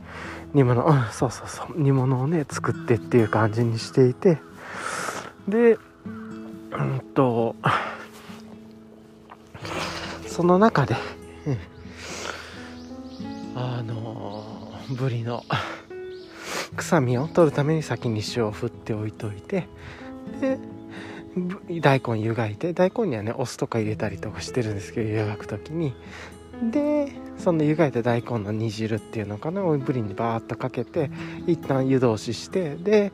[0.53, 4.39] 煮物、うん、そうそうそう煮物をね作ってっていう感じにしていて
[5.49, 5.79] で
[6.73, 7.57] うんと
[10.27, 10.97] その中で、
[11.47, 11.59] うん、
[13.57, 14.45] あの
[14.91, 15.43] ぶりの
[16.77, 19.67] 臭みを取るために先に塩を振っておいといて
[20.41, 20.59] で
[21.81, 25.95] 大根湯がいて大根にはねお酢とか入れたりとかしてるんですけど湯がく時に。
[26.73, 31.09] でその湯がいた大根の煮汁っていうのかなをブリにバーッとかけて
[31.47, 33.13] 一旦湯通ししてで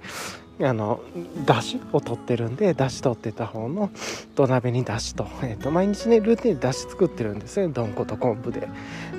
[0.61, 1.03] あの
[1.45, 3.91] だしを取ってるんでだし取ってた方の
[4.35, 8.69] 土鍋にだしと,、えーと、毎日ねルーティンでだし作ってるんですねどんこと昆布で。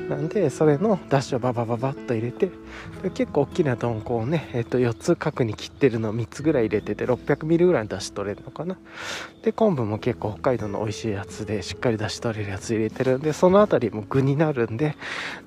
[0.10, 2.51] なんでそれのだしをババババッと入れて
[3.14, 8.78] 結構大きなどんこをね、えー、と4つ角に切ってるのを3つぐらい入れてて600ミリぐらいのだし取れるのかな。
[9.43, 14.95] で昆布も結構北海道の美味しいやつでしっかりだし取れるやつ入れてるんでその辺りも具になるんで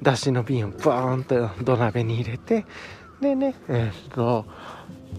[0.02, 2.64] だしの瓶をバーンと土鍋に入れて
[3.20, 4.44] でねえっ、ー、と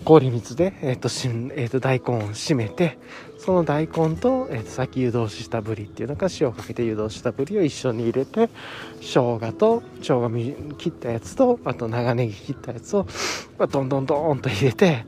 [0.06, 2.98] 氷水で、えーとしんえー、と大根を締めて
[3.50, 8.48] その大根と,、えー、とさっき湯通ししたぶりっていうのが塩をかけて湯通したぶりを一緒に入れて
[9.02, 13.08] 生姜と生姜み切ったやつとあと長ネギ切ったやつを
[13.58, 15.04] まあどんどんどんと入れて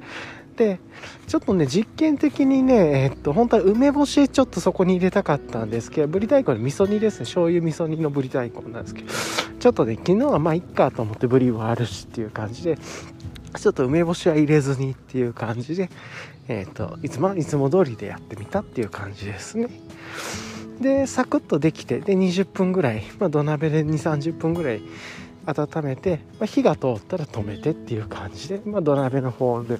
[0.55, 0.79] で
[1.27, 7.25] ちょっとね実験的にねえっ、と本当は梅干しちょっとそこに入れたかったんですけどぶり大根の味噌煮ですね。
[7.25, 9.07] 醤油味噌煮のぶり大根なんですけど
[9.59, 12.79] ちょっとね昨日はまあいっかと思ってぶりはあるしっていう感じで
[13.59, 15.89] ちょっと梅干しは入れずにっていう感じで、
[16.51, 19.69] えっ、ー、と、いつも、いつも通りでやってみたっていう感じですね。
[20.81, 24.81] で、サクッとできて、で、20分ぐらい、まあ、土鍋で2、30分ぐらい
[25.45, 29.79] 温めて、まあ、火が通ったら止めてっていう感じで、まあ、土鍋の方で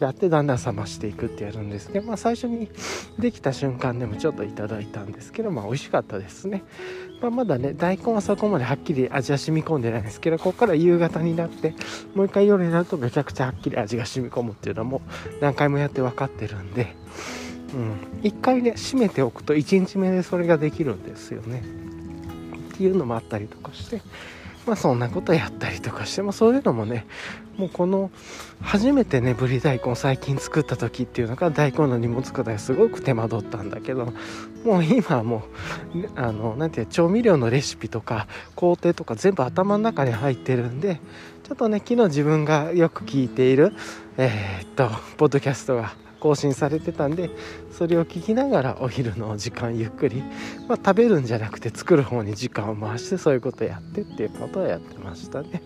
[0.00, 2.68] やってだんだん冷ましていくってやるんですけど、まあ、最初に
[3.18, 6.62] できた瞬間でもちょっといただいたんですけど、まあ、美味しかったですね。
[7.24, 11.74] まあ、まだね大根はそこまではっきり味は染み込んでないですけどここから夕方になって
[12.14, 15.00] もう一回夜になるとめちゃくちゃはっきり味が染み込むっていうのはもう
[15.40, 16.94] 何回もやって分かってるんで、
[17.72, 21.62] うん、一回ね閉めておくと1日目でそれができるんですよね。
[22.74, 24.02] っていうのもあったりとかして
[24.66, 27.06] まあそんなことやったりとかして、まあそういうのもね、
[27.56, 28.10] もうこの、
[28.60, 34.12] 初めてね、ぶり大根最近作った時っていうのが大根の荷物方がすごく手間取ったんだけど、
[34.64, 35.44] もう今はも
[35.94, 41.00] う、あの、なていう調味料のレシピとか工程とか全部頭の中に入ってるんで、
[41.44, 43.74] ちょっとね、昨日自分がよく聞いている、
[44.16, 44.88] えー、っと、
[45.18, 45.92] ポッドキャストが
[46.24, 47.28] 更新されてたんで
[47.70, 50.22] それを聞きながらお昼の時間ゆっくり、
[50.66, 55.62] まあ、食べるんじゃなくて作る方に時間を回してそういうことやってっていうことをやってましたね。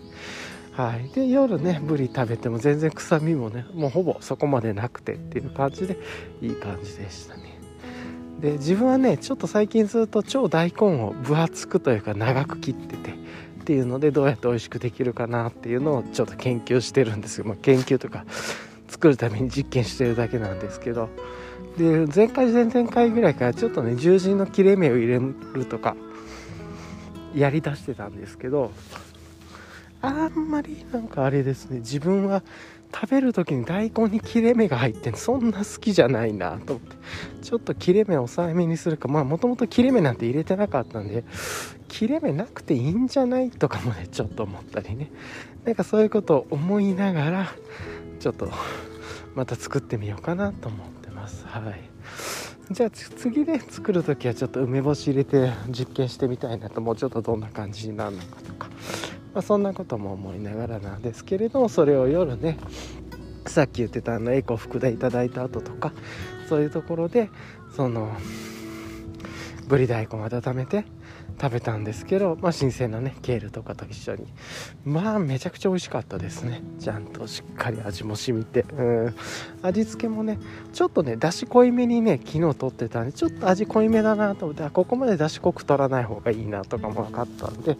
[0.73, 5.97] はい、で夜ねぶり食べても全然臭みもねもうほぼそこまでなくてっていう感じで
[6.41, 7.61] いい感じでしたね。
[8.41, 18.25] で自分はねちょっと最近ずっと超大根を分厚くというか長く切っててっていうのでどうやって美味しくできるかなっていうのをちょっと研究してるんですよ、まあ、研究とか
[18.89, 21.09] 作るために実験してるだけなんですけど
[21.77, 25.19] で前回前々回ぐらいからちょっとね十字の切れ目を入れ
[25.53, 25.95] るとか
[27.35, 28.71] やりだしてたんですけど
[30.01, 32.41] あんまりなんかあれですね自分は
[32.93, 36.95] 食べる時に大根に切れ目が入ってんそんな好きじゃないなと思って
[37.43, 41.23] ちょっと切れ目抑えめにするかまあもともと切れ目なんて入れてなかったんで
[41.87, 45.11] 切れ目なくていいんじゃないとかもねちょっと思ったりね。
[45.65, 47.53] なんかそういうことを思いながら
[48.19, 48.51] ちょっと
[49.35, 51.45] また作ってみようかなと思ってます。
[51.47, 51.89] はい。
[52.71, 56.81] じゃあ次で作る時はちょっと梅干し入れて実験してみたいなと。
[56.81, 58.69] もうちょっとどんな感じになるのかとか。
[59.33, 62.57] まあ、そんなことも思いながらなんですけれどもそれを夜ね
[63.45, 65.93] さっき言ってたあのエコ福田いただいた後とか
[66.47, 67.29] そういうところで
[67.75, 68.11] その
[69.67, 70.85] ぶり大根温めて
[71.41, 74.27] 食べたんですけど、まあ、新鮮なねケールとかと一緒に。
[74.83, 76.61] まあめちゃくちゃ美味しかったですね。
[76.79, 78.65] ちゃんとしっかり味も染みて。
[78.77, 79.15] うん。
[79.61, 80.39] 味付けもね
[80.73, 87.77] ちょっとねだし濃いめにね昨日取ってたんでちょっと味濃いめだなと思ってここまでだし濃く取らない方がいいなとかも分かったんで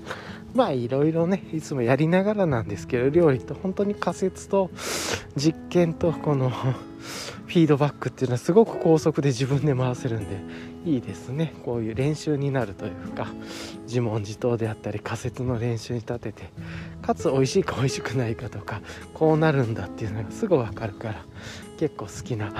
[0.53, 4.69] まあいろいろねいつもやりながらなんですけど料理と本当に仮説と
[5.35, 6.51] 実験とこの
[7.49, 10.39] フィードバックっていうのはすごく高速で自分で回せるんで
[10.85, 11.55] いいですね。
[11.65, 13.25] こういう練習になるというか
[13.87, 16.43] 自問自答であったり仮説の練習に立てて
[17.01, 18.81] かつ美味しいか美味しくないかとか
[19.15, 21.25] こうなるんだっていうのがすぐ分かるから
[21.79, 22.53] 結構好きな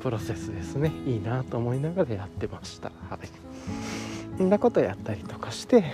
[0.00, 0.92] プロセスですね。
[1.06, 2.92] いいなと思いながらやってました。
[3.08, 3.20] はい。
[4.36, 5.84] そんなことやったりとかして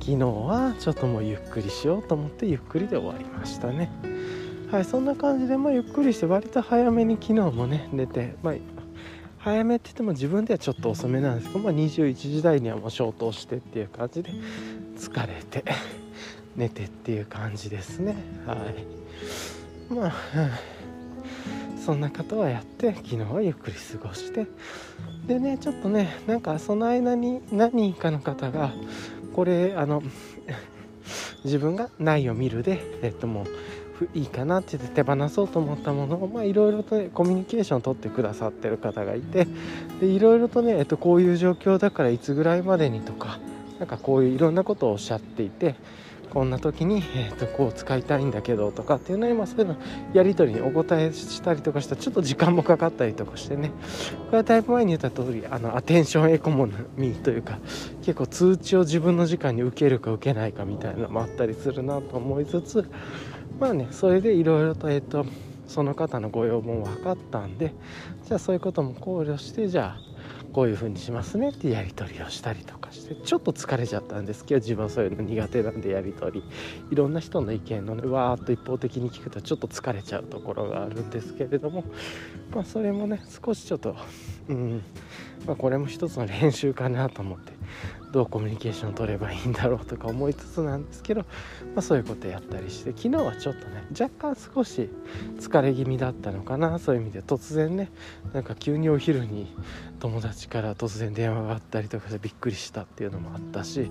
[0.00, 3.90] 昨日はちょっともうゆっくりしようと思ってゆっくりで終わりましたね。
[4.70, 8.54] はいそんな感じでまあゆっくりして割と早めに昨日もね寝てまあ
[9.38, 14.32] 早めって言っても自分ではちょっと遅めなんですけど、まあ、21時台にはもう消灯してっていう感じで
[14.98, 15.64] 疲れて
[16.56, 18.16] 寝てっていう感じですね。
[18.44, 19.94] はい。
[19.94, 20.12] まあ、
[21.78, 24.46] そんな方はやって昨日はゆっくり過ごして。
[25.28, 28.72] でねちょっとねなんかその間に何人かの方が
[29.32, 30.02] これあの
[31.44, 33.46] 自分が「ないを見るで」えっともう
[34.14, 39.46] いいかなってって手放そうと思ったものをいろいろとねコミュニケーションを取ってくださってる方がいて
[40.02, 43.38] いろいろとね、えっと、こういう状況だからいつぐらいまでにとか
[43.78, 45.74] なんかこういういろんなことをおっしゃっていて
[46.30, 49.76] こんな時に、えーと、こう使いたいんだけどとかっていうのに、まあ、そういうの
[50.12, 53.70] やり取りにお答えしたりとかしたらちょっと時間もかかったりとかしてね
[54.26, 56.66] これはだいぶ前に言った通りあのアテンションエコノ
[56.96, 57.58] ミーというか
[58.02, 62.86] 結構通知を自分の時間に受けるか受けないかみたいなのもあったりするなと思いつつ
[63.58, 65.26] まあねそれでいろいろとえっと
[65.66, 67.74] その方のご要望も分かったんで
[68.24, 70.06] じゃあそういうことも考慮してじゃあ
[70.52, 76.44] こういう風にしますねってやり取りをしたりとかしてちょっと疲れちゃったんですけど自分はそういうの苦手なんでやり取り。
[76.90, 81.84] いろんな人の意見のねわーっと一方的に聞くとちょっと疲れちゃうところがあるんですけれども
[82.54, 83.96] まあそれもね少しちょっと
[84.48, 84.82] うん
[85.46, 87.52] まあこれも一つの練習かなと思って
[88.16, 91.26] どうコミュニケーションを取ればいいんだろうとか思いつつなんですけど、ま
[91.80, 94.88] あ、そういうことやったりして昨日はちょっとね若干少し
[95.38, 96.78] 疲れ気味だったのかな。
[96.78, 97.90] そういう意味で突然ね
[98.32, 99.54] なんか急にお昼に
[100.00, 103.90] 友達から突然電話があったりとかしてびっくりしたっていうのもあったし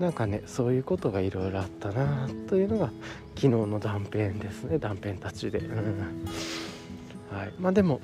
[0.00, 2.90] なんかねそういうことがいろいろあったなというのが
[3.36, 4.78] 昨日の断片ですね。
[4.78, 6.26] 断片たちで、うん、
[7.30, 7.52] はい。
[7.60, 8.00] まあでも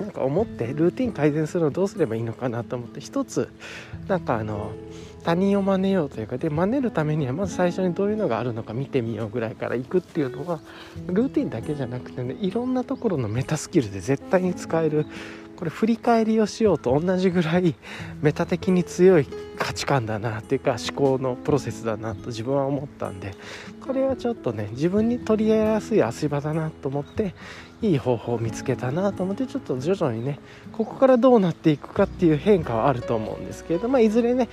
[0.00, 3.50] なんか思ってルーティン改善するのどうすればいいのかなと思って一つ
[4.08, 4.72] なんかあの
[5.22, 10.60] 他人を真似ようというかで真似るためにはまず最初にどういうのがあるのか見てみようぐらいから行くっていうのは
[11.06, 15.06] ルーティンだけじゃなくてねいろんなところのメタスキルで絶対に使える
[15.62, 17.76] これ振り返りをしようと同じぐらい
[18.20, 23.30] メタ的に強い価値観だなっていうか思考のプロセスだなと自分は思ったんで
[23.80, 27.36] これはちょっとね自分に取り合いやすい足場だなと思って
[27.80, 30.40] いい方法を見つけたなと思ってちょっと徐々にね
[30.72, 34.48] ここからどうなっていくかっていう変化はあると思うんですけれどまあいずれね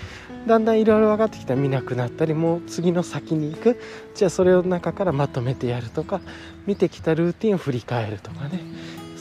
[0.46, 3.80] だんだんいろいろ分かってきたら見なくなったりもう次の先に行く。
[4.14, 6.22] じゃあそれを中からまとめてやるとか
[6.68, 8.60] 見てきたルーティンを振り返るとかね。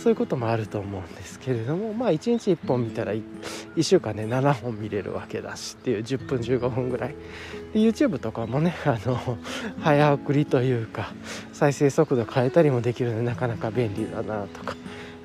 [0.09, 3.23] そういうこともあると思うんですけれどもまあ1日1本見たら 1,
[3.77, 7.15] 1週間で、ね、7本見れるわけだしっていう10分15分ぐらい。
[7.75, 9.37] で YouTube とかもね あの
[9.83, 11.13] 早送りというか
[11.53, 14.77] 再生速度変えたりもできるのでなかなか便利だなとか。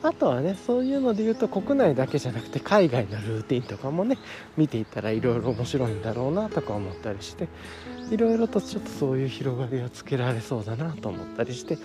[0.03, 4.17] あとはねそういうので言うと国内だけじゃなくて海外のルーティンとかもね
[4.57, 7.47] 見ていったらいろいろ面白いんだろうなとか思ったりして
[8.11, 11.77] いろいろとちょっとそういう広がりをつけられそうだなと思ったりして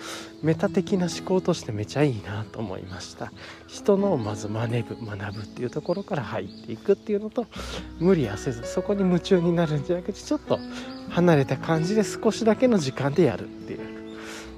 [0.43, 3.31] メタ的な思考としてめちゃいいなと思いました。
[3.67, 7.45] 人のまず学ぶ学ぶっていうところから入っていくっていうのと
[7.99, 10.59] 無理はせずそこに夢中になるんじゃなくてちょっと
[11.09, 13.98] 離れた感じで少しだけの時間でやるっていう。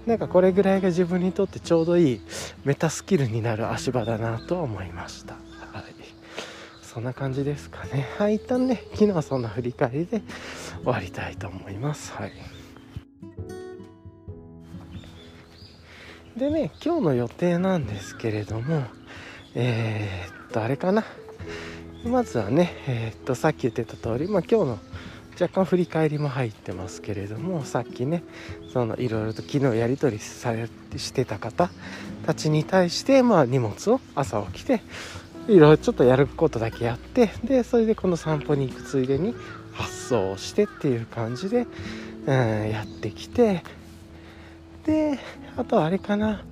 [0.05, 2.21] なんかこれぐらいが自分にとってちょうどいい
[2.65, 5.35] メタスキルになる足場だなと思いました。
[5.35, 5.39] は
[5.81, 5.83] い。
[6.81, 8.07] そんな感じですかね。
[8.17, 10.21] はい、一旦ね、昨日はそんな振り返りで
[10.83, 12.13] 終わりたいと思います。
[12.13, 12.31] はい。
[16.35, 18.83] でね、今日の予定なんですけれども、
[19.53, 21.03] えー、っと、あれかな。
[22.03, 24.79] まずはね、えー、っと、さっき言ってた通り、まあ今日の
[25.41, 28.23] 若干振り返りも入ってますけれどもさっきね
[28.71, 31.69] そのいろいろと昨日やり取りされしてた方
[32.25, 34.81] たちに対してまあ荷物を朝起きて
[35.47, 39.35] いろいろちょっとやることだけやってでそれでこの散歩に行くついでに
[39.73, 41.67] 発送してっていう感じで、
[42.25, 43.63] うん、やってきて
[44.85, 45.19] で
[45.57, 46.43] あとあれかな。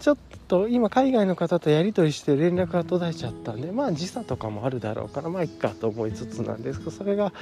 [0.00, 0.16] ちょっ
[0.48, 7.34] と今海外の方とやり取りして連絡が途絶えちゃったんでまあ時差とかもあるだろうからまあいっかと思いつつなんですけどそれが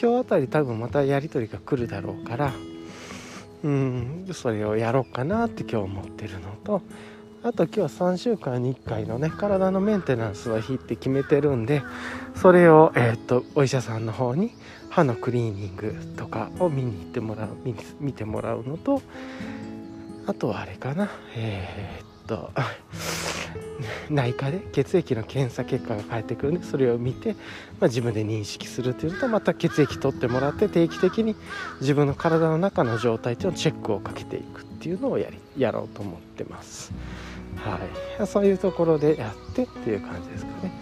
[0.00, 2.52] 今日あたり多分またやり取りが来るだろうから
[3.64, 4.26] うん。
[4.32, 6.82] それをやろうかなって今日思ってるのと
[7.42, 11.82] あと今日3週間に1回のね体のメンテナンスの日って決めてるんで
[12.34, 14.50] それを、えー、っとお医者さんの方に
[14.90, 17.48] 歯のクリーニングとかを見に行ってもらう
[18.00, 19.00] 見てもらうのと
[20.26, 21.08] あとはあれかな。
[21.36, 22.50] えー、っと
[24.10, 27.34] 内科で血液の検査結果が返ってくるんでそれを見て、
[27.80, 31.36] まあ、自分で認識するというとまた血液取ってもらって定期的に
[31.80, 36.92] 自分の体の中の状態っていうのをチェックをかけていくっていうのをやりやろうと思ってます。
[37.56, 37.80] は
[38.22, 40.72] い、そういうところでやってっていう感じですかね。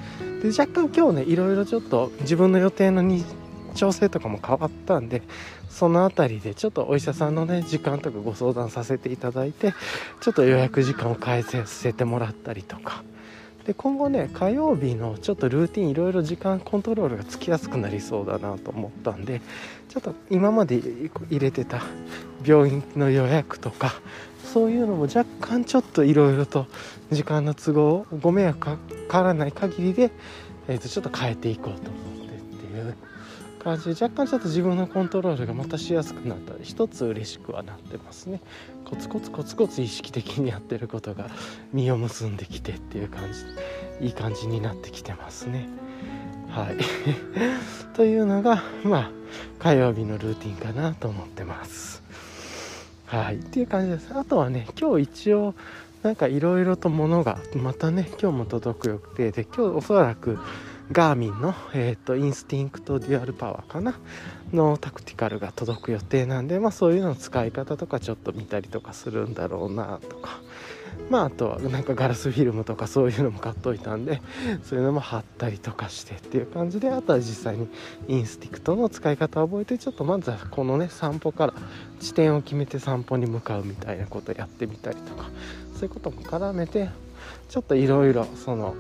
[0.43, 3.25] で若干今日ねいろいろちょっと自分の予定のに
[3.75, 5.23] 調整とかも変わったんで
[5.69, 9.75] その辺りでちょっとお医者さんのね時間とかご相談させていただいて
[10.21, 13.03] ちょっと予約時間を変えさせてもらったりとか。
[13.67, 19.41] で今後ね火曜日のちょっとルーティンいろいろ時間コントロールがつきやすくなりそうだなと思ったんで
[19.89, 21.83] ちょっと今まで入れてた
[22.45, 23.95] 病院の予約とか
[24.45, 26.67] そういうのも若干ちょっといろいろと
[27.11, 28.77] 時間の都合ご迷惑か
[29.09, 30.11] からない限りで、
[30.69, 32.95] えー、とちょっと変えていこうと思ってっていう
[33.65, 38.41] 感じで若干ちょっと自分のコントロールがまたしやすくなったり一つ嬉しくはなってますね。
[38.85, 41.31] コツコツコツコツ意識的にやってることが
[41.73, 45.67] 実を結んできてっていう感じいい感じになってきてますね。
[46.51, 46.77] はい。
[47.97, 49.11] というのがまあ
[49.59, 52.03] 火曜日のルーティンかなと思ってます。
[53.07, 53.37] はい。
[53.37, 54.13] っていう感じです。
[54.15, 55.55] あとはね今日一応
[56.03, 60.39] なんかいろいろと物がまたね今日も届く予定で今日おそらく
[60.93, 63.95] Garmin の、えーと、 Instinct Dual Power かな？
[64.53, 70.41] のタクティカルが届く予定なんで、まあ、そういうのの使い方とかちょっと見たりとかするんだろうなとか。
[71.11, 74.23] まあ、あとはなんかガラスフィルムとかそういうのも買っといたんで
[74.63, 77.69] そういうのも貼ったりとかしてっていう感じであとは実際に
[78.07, 81.55] Instinct の使い方を覚えてちょっとまずはこのね散歩から
[81.99, 85.25] 地点を決めて散歩に向かうみたいなことをやってみたりとか
[85.75, 86.89] そういうことも絡めて
[87.49, 88.77] ちょっといろいろその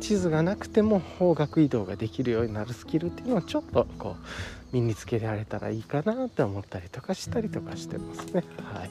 [0.00, 4.26] 地図がなくても方角移動ができるようになるスキルっていうのをちょっとこう
[4.72, 8.42] 身につけられたらいいかなって思ったりとかしたりとかしてますね。
[8.58, 8.90] はい。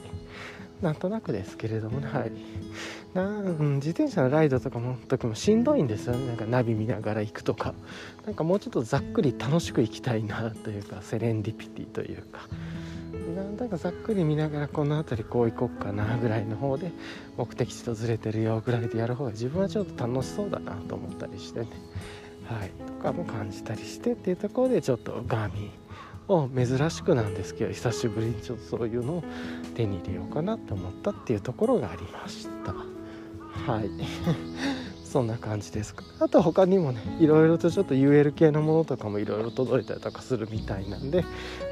[0.80, 2.08] なんとなくですけれどもね。
[2.08, 2.32] はい。
[3.14, 6.26] な、うん、自転車のライドとかの時もしんどいんですよね。
[6.26, 7.74] なんかナビ見ながら行くとか。
[8.24, 12.48] なんかもうちょっとざっくり楽しく行きたいなというかセレンディピティというか。
[13.12, 16.90] なんだかざっくり見ながらこの辺りこう行こっかなぐらいの方で
[17.36, 21.68] 目的地とずれてるよぐらいでやる方が自分はちょっと楽しそうだなと思ったりしてね。
[22.46, 22.70] はい。
[22.86, 25.70] とかも感じたりしてっていうところでちょっとガーミン
[26.28, 29.24] を珍しくなんですけど久しぶりにちょっとそういうのを
[29.74, 32.74] 手に入れようかなって思ったっていうところがありました。
[33.72, 33.90] はい。
[35.12, 36.04] そんな感じですか？
[36.20, 41.24] あと他にもねいろいろとちょっと UL 系のものとかもいろいろ届いたりとかするみたいなんで、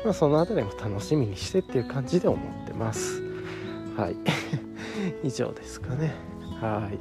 [0.04, 3.22] まあ、その辺りも楽しみにしてっていう感じで思ってます。
[3.96, 4.16] はい。
[5.24, 6.14] 以上ですかね。
[6.60, 6.98] はい。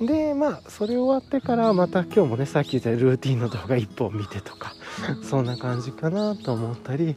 [0.00, 4.74] でまあそれ終わってからまた今日もねさっき言ったルーティンの動画1本見てとか
[5.22, 7.14] そんな感じかなと思ったり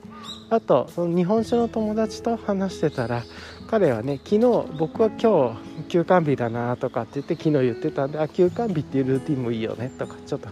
[0.51, 3.23] あとその日本酒の友達と話してたら
[3.67, 4.39] 彼はね昨日
[4.77, 10.49] 僕は今日休館日だなとかって言って昨日言ってたんであ休館日っていうルーティンもいいよねとかちょっと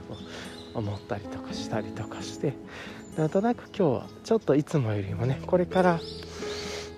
[0.74, 2.54] 思ったりとかしたりとかして。
[3.18, 6.00] なんとなく今日はちょっといつもよりもねこれから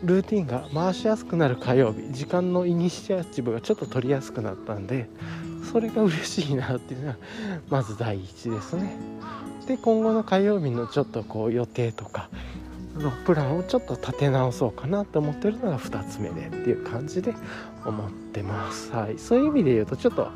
[0.03, 5.09] ルーティンが回しやすくなる火曜日時間のイニシアチブがちょっと取りやすくなったんで
[5.72, 7.15] それが嬉しいなっていうのは
[7.70, 8.97] まず第一ですね。
[9.68, 12.30] で今後の火曜日のちょっとこう予定とか
[12.97, 17.33] のプランをちょっと立て直そうかなと思ってるのが2つ目でっていう感じで
[17.85, 18.91] 思ってます。
[18.91, 19.17] はい。
[19.17, 20.29] そういう意味で言うとちょっと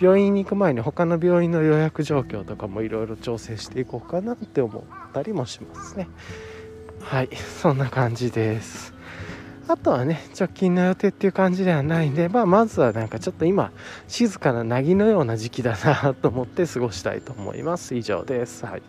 [0.00, 4.82] 病院に行く前に他の病院の予約状況とかもいろいろ調整していこうかなって思っ
[5.12, 6.08] たりもしますね。
[7.00, 7.28] はい。
[7.60, 8.98] そんな感じです。
[9.68, 13.70] あとはね直近の予定っていう感じではないんで、まあ、まずはなんかちょっと今
[14.08, 17.94] 静かな凪のような時期だなと思って過ごしたいと思います。
[17.94, 18.64] 以上です。
[18.64, 18.82] はい。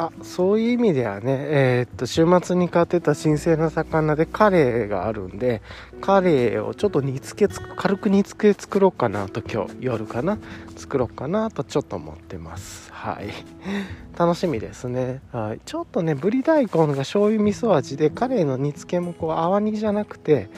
[0.00, 5.60] あそういう意味ではね、えー、っと週末に買ってた新鮮な魚でカレーがあるんで
[6.00, 10.38] カレーをちょっと煮つけ軽く煮つけ作ろうかなと今日夜かな。
[10.74, 12.90] 作ろうかなとちょっと思ってます。
[12.92, 13.28] はい。
[14.18, 20.50] 楽しみですね、はい、ちょっとねぶり大根が醤油味噌味でカレーの煮つけもこう泡煮じゃなくて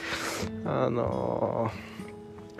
[0.65, 1.92] あのー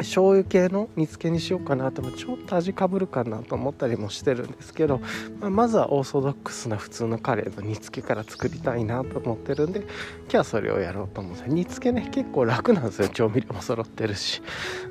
[0.04, 5.00] 醤油系の煮付けにしようかなともちょっと味かぶるかなと思ったりもしてるんですけど、
[5.40, 9.90] まあ、まずはオーソドックスな普通のカレーの煮付けから作りたいなと思ってるんで今
[10.30, 14.42] 日はそれをやろうと思って煮付けね結構楽なんですよ調味料も揃ってるし、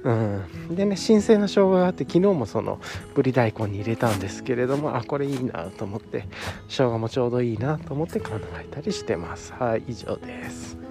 [0.03, 2.81] うん、でね新鮮な生姜があって昨日もその
[3.15, 6.27] ぶり大根に入れたんですけれどもあこれいいなと思って
[6.69, 9.53] 生姜もちょうどいいなと思って考えたりしてます。
[9.53, 10.82] はい以上です。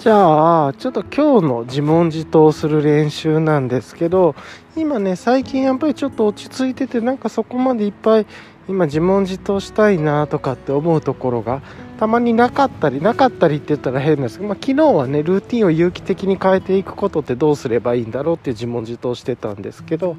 [0.00, 4.34] じゃあ、ちょっと今日の自問自答する練習なんですけど、
[4.74, 8.26] 今ね、最近やっぱりちょっと落ち着いてて、なんかそこまでいっぱい
[8.66, 11.60] 今自問自答したいなとかって思うところが
[11.98, 20.16] たまになかったり、なかったりって言ったら変ですけど、まあ、昨日はね、ルーティンを有機的に変えていくことってどうすればいいんだろうっていう自問自答してたんですけど、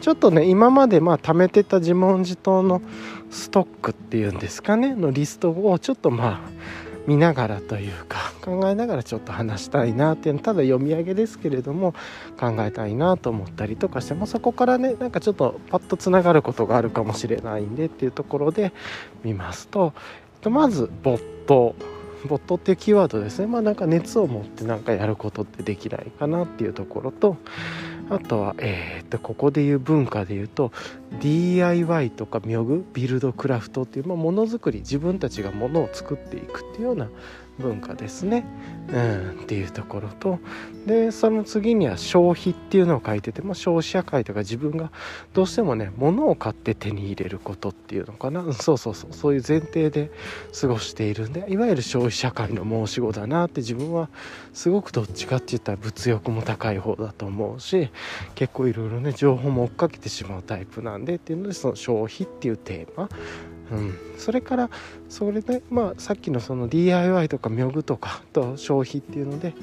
[0.00, 2.82] ちょっとね、今までまあ貯めてた自問自答の
[3.30, 11.94] ストックっていうんですかね、のリストをちょっとまあ、見ながらというか考えながらちょっと話したいなっていうのただ読み上げですけれども
[12.38, 18.72] 考えたいなと思ったりとかしてもそこからねなんかちょっとパッとつながることがあるかもしれないんでっていうところで
[19.22, 19.92] 見ますと
[20.44, 21.74] まず没頭
[22.26, 23.46] ボットっていうキーワードですね。
[23.46, 27.36] まあなんか熱を持ってなんかやることってできないかなっていうところと
[28.10, 30.72] あとは、えー、とここでいう文化でいうと
[31.20, 37.08] DIY とかミョグビルドクラフトっていうものづくり自分たちがものを作っていくっていうような
[37.58, 38.44] 文化ですね、
[38.88, 40.38] うん、っていうところと。
[40.86, 44.92] でその次には消費っていうのを書いてても消費社会とか自分が
[45.32, 48.44] どうしてもね物を買って手に入れることっていうのかな。
[48.52, 49.12] そうそうそう。
[49.12, 50.10] そういう前提で
[50.58, 54.08] 過ごしているんでいわゆる消費社会の申し子だなって自分は
[54.52, 57.90] すごくどっちかって言ったら物欲も高い方だと思うし
[58.34, 63.08] 結構いろいろね情報も追っかけてしまうタイプなんでっていうのでその消費っていうテーマ
[63.72, 64.70] うん、それから
[65.08, 69.54] それで、まあ、さっきのその DIY とかミョグとかと消費っていうので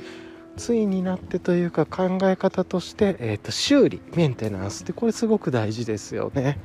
[0.58, 6.60] ついになってというか考え方として、えー、と修理メンテナンスってこれすごく大事ですよね、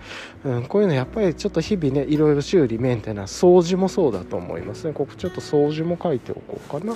[0.45, 4.93] うん、こういうのやっぱりちょっと日々ねいろいろ修理メンテナンス掃除もそうだと思いますね。
[4.93, 6.95] ここちょっと掃除も書いておこうかな。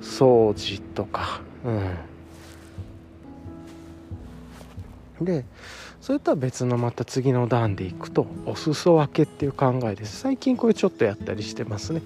[0.00, 1.42] 掃除とか。
[1.64, 1.70] う
[5.22, 5.24] ん。
[5.24, 5.44] で
[6.02, 10.18] それとは別のまた次の段でいくとお裾分けっていう考えです。
[10.18, 12.02] 最近これちょっとやったりしてますね。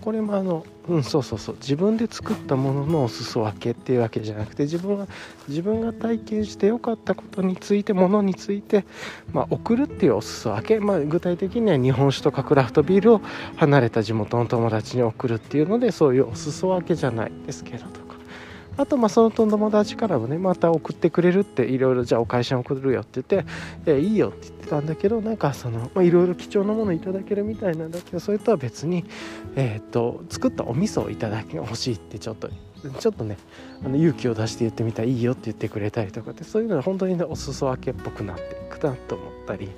[0.00, 1.56] これもあのうんそうそうそう。
[1.56, 5.08] 自分で作ったもののお裾分けっていうわけじゃなくて自分は
[5.48, 8.84] 自分が体験して良かったことについてものについて、
[9.32, 13.20] まあ、送るっていうお裾分け、まあ、具体的には日本酒とかクラフトビールを
[13.56, 17.99] 離れた地元の友達に送るっていうのでそういうお裾分けじゃないですけれど。
[18.76, 23.44] あとまあその友達からもねまた送ってくれるっていろいろじゃあお会社に送るよって言っ
[23.84, 29.04] ていいよって言ってたんだけどなんかそのいろいろ貴重なものいただけるみたいなんだけどそれとは別に
[29.56, 32.48] えっ、と作ったお味噌をいただき欲しいってちょっと
[32.98, 33.36] ちょっとね
[33.84, 39.68] あの勇気を出して言ってみたらいいよって言ってくれたりとかってそういうのは本当にねお裾分けっぽくなっていくなと思ったり。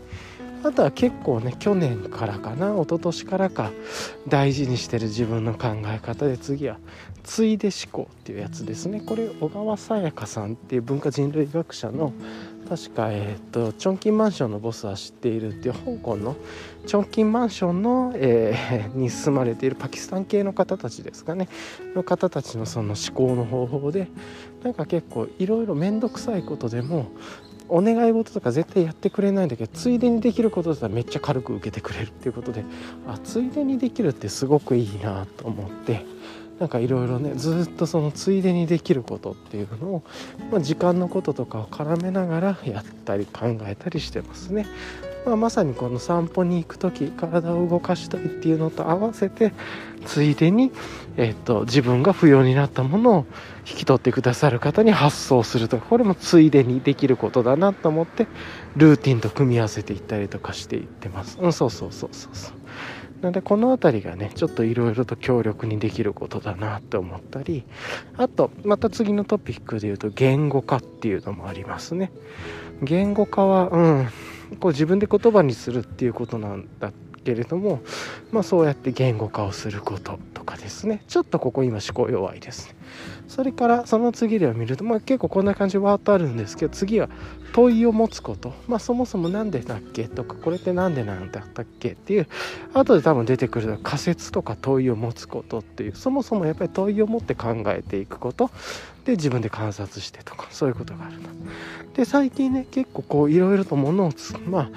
[0.65, 3.73] あとは結構ね去年からかな一昨年からか
[4.29, 6.79] 大事にしてる自分の考え方で次は
[7.23, 9.01] ついで思考っていうやつですね。
[9.01, 12.13] これ小川さやかさんっていう文化人類学者の
[12.69, 16.37] 確か、えーと、チョンキンマンションのボスは知っているっていう香港の
[16.87, 21.49] チョンキンマンションの、えー、 に住まれているパキスタン系の方たちですかね。
[21.95, 24.09] の方たちのその思考の方法で
[24.63, 27.07] なんか結構いろいろ面倒くさいことでも
[27.69, 32.65] お願い事とか絶対やってくれないんだけどついでにできることだったらめっちゃ軽く受けてくれるっていうことで
[33.07, 36.05] あついでにできるってすごくいいなと思って
[36.59, 40.03] なんかいろいろねずっとそのついでにできることっていうのを、
[40.51, 44.67] まあ、時間のこととかを絡めながらやったり考えたりしてますね。
[45.25, 49.53] まあ、まさにこの散歩に行く時体を動かしたいっていうのと合わせて
[50.05, 50.73] ついでに、
[51.17, 53.27] え、っと自分が不要になったものを
[53.65, 58.27] 引き取ってくださる方に発送するとかこれもついでにできることだなと思って
[58.77, 61.39] ルーティンと組み合わせていったりとかしていってます。
[61.41, 62.62] うん、そうそうそうそうそう。
[63.23, 67.65] なのでこの辺りがねちょっといろいろと強力にできることだなって思ったり
[68.17, 72.11] あとまた次のトピックで言うと言語化っていうのもありますね。
[72.83, 74.09] 言語化はうん
[74.59, 77.81] こう自分で言葉にするっていうことなんだってけれども、
[78.31, 81.03] まあ、そうやって言語化をすることとかですね。
[81.09, 82.75] ちょっとここ今思考弱いですね。
[83.29, 87.09] それからその次では見ると、まあ、結構こんな感じわーっとあるんですけど次は
[87.53, 92.27] 問いを持つこと、まあ、そもそも何でだっけとかこれって何でなんだったっけっていう
[92.75, 98.51] 後で多分出てくる仮説とか問いを持つことっていうそもそもやっぱり問いを持って考えていくこと。
[99.05, 101.29] で自分で観察してとかそういうことがあるな
[101.95, 104.71] で最近ね結構こういろいろと物をつまあ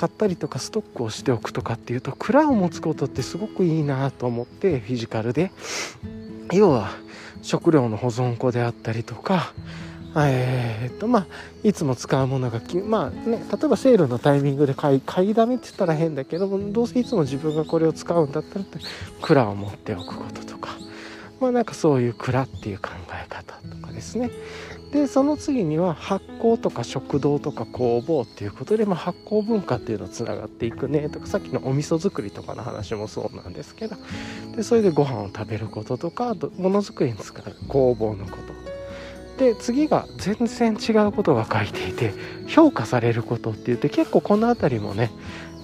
[0.00, 5.50] 買ったりとかストックをしておくとかっていうと蔵を持つことってすごくいいなと思ってフィジカルで。
[6.52, 6.90] 要は
[7.42, 9.52] 食料の保存庫であったりとか
[10.16, 11.26] え、っとまあ
[11.62, 18.78] いつも使うものがまあね例えばセールのタイミングで買い買いだめって言ったら変だけどもどうせいつも自分がこれを使うんだったらって
[19.22, 20.70] 蔵を持っておくこととか。
[21.40, 24.30] まあなんかそういう蔵っていう考え方とかですね。
[24.92, 33.96] でその次には発酵とか食堂とか工房っていうことで、まあ、発酵文化っていうのつながっていくねとかさっきのお味噌作りとかの話もそうなんですけど
[34.56, 38.70] でそれでご飯を食べることとかものづくりに使う工房のこと。
[39.38, 42.12] で次が全然違うことが書いていて
[42.46, 45.10] 評価されることって言って結構この辺りもね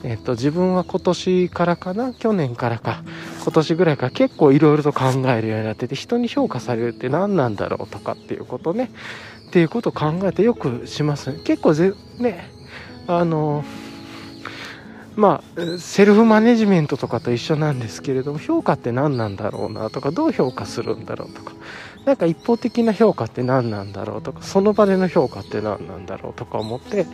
[0.04, 2.12] えっと、自分は今年からかな？
[2.12, 3.02] 去年からか。
[3.42, 8.90] 今年ぐらいから結構いろいろと考えるようになってて人に評価されるって何なんだろうとかっていうことね。
[9.48, 11.32] っていうことを考えてよくします。
[11.44, 12.50] 結構ぜね
[13.06, 13.64] あの
[15.14, 21.52] まあセルフマネジメントとかと一緒なんですけれども評価って何なんだろうなとかどう評価するんだろうとか。
[22.06, 27.04] なんか一方的な評価って何なんだろうとかその場での評価って何なんだろうとか思って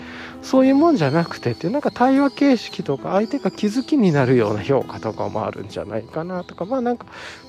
[0.42, 7.06] そういうもんじゃなくてってなんか対話形式とか相手が気づきになるような評価とかもあるんじゃないかなとかまあなんか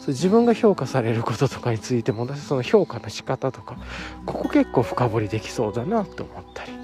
[0.07, 3.75] 自分が評価されることとかについてもその評価の仕方とか
[4.25, 6.82] ここ結構深掘りできそうだなと思ったり。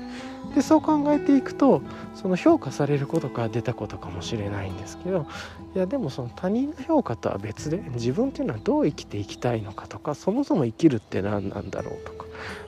[0.56, 1.82] でそう考えていくと
[2.16, 5.28] その評価されることから出たことかもしれないんですけど
[5.76, 12.26] いやでもその他人の評価とは別で自分っていうのはどう生きていきたいのかとかそもそも生きるって何なんだろうとか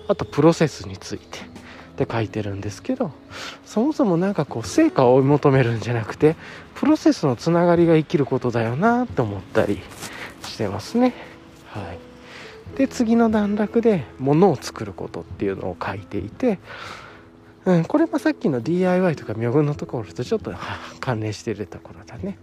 [0.07, 3.11] あとプロセスについてって書いてるんですけど
[3.65, 6.35] そもそも何かこう成果を追い求めるんじゃなくて
[6.75, 9.81] プロセスのつながりが生きることだよなと思ったり
[10.43, 11.13] してますね。
[11.67, 12.11] はい
[12.77, 16.59] で次の段落で物を作ることっていうのを書いていて
[17.65, 20.53] うん、これもさっきの DIY とか妙具のところとちょっと
[20.99, 22.37] 関連してるところだね。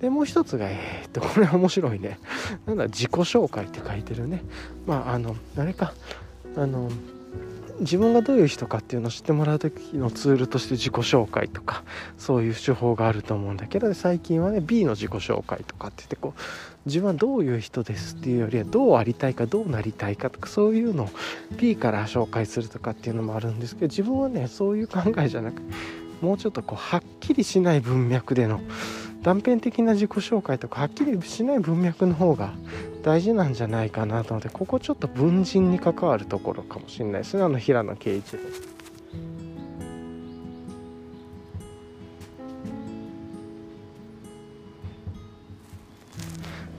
[0.00, 2.18] でもう一つがえー、っとこれ面白いね。
[2.66, 4.42] なんだ自己紹介って書いてるね。
[4.86, 5.92] まああのあれか
[6.56, 6.88] あの
[7.80, 11.82] 自分がどういう人かっていうのを知ってもらう時のツールとして自己紹介とか
[12.18, 16.40] そういう手法があると思うんだけど最近はね B の自己紹介とかって言ってこう
[16.86, 21.08] 自分はどういう人ですっていうよりはどうありたいかどうなりたいかとかそういうのを
[21.56, 25.62] P から紹介するとかっていうのもあるんですけど自分はねそういう考えじゃなく
[26.20, 28.60] もうちょっとこうはっきりしない文脈での
[29.22, 32.52] 断片的な自己紹介とかはっきりしない文脈の方が
[33.02, 38.73] 大事なんじゃないかなと思ってここちょっと文人に関わるところかもしれないですねあの平野啓一郎。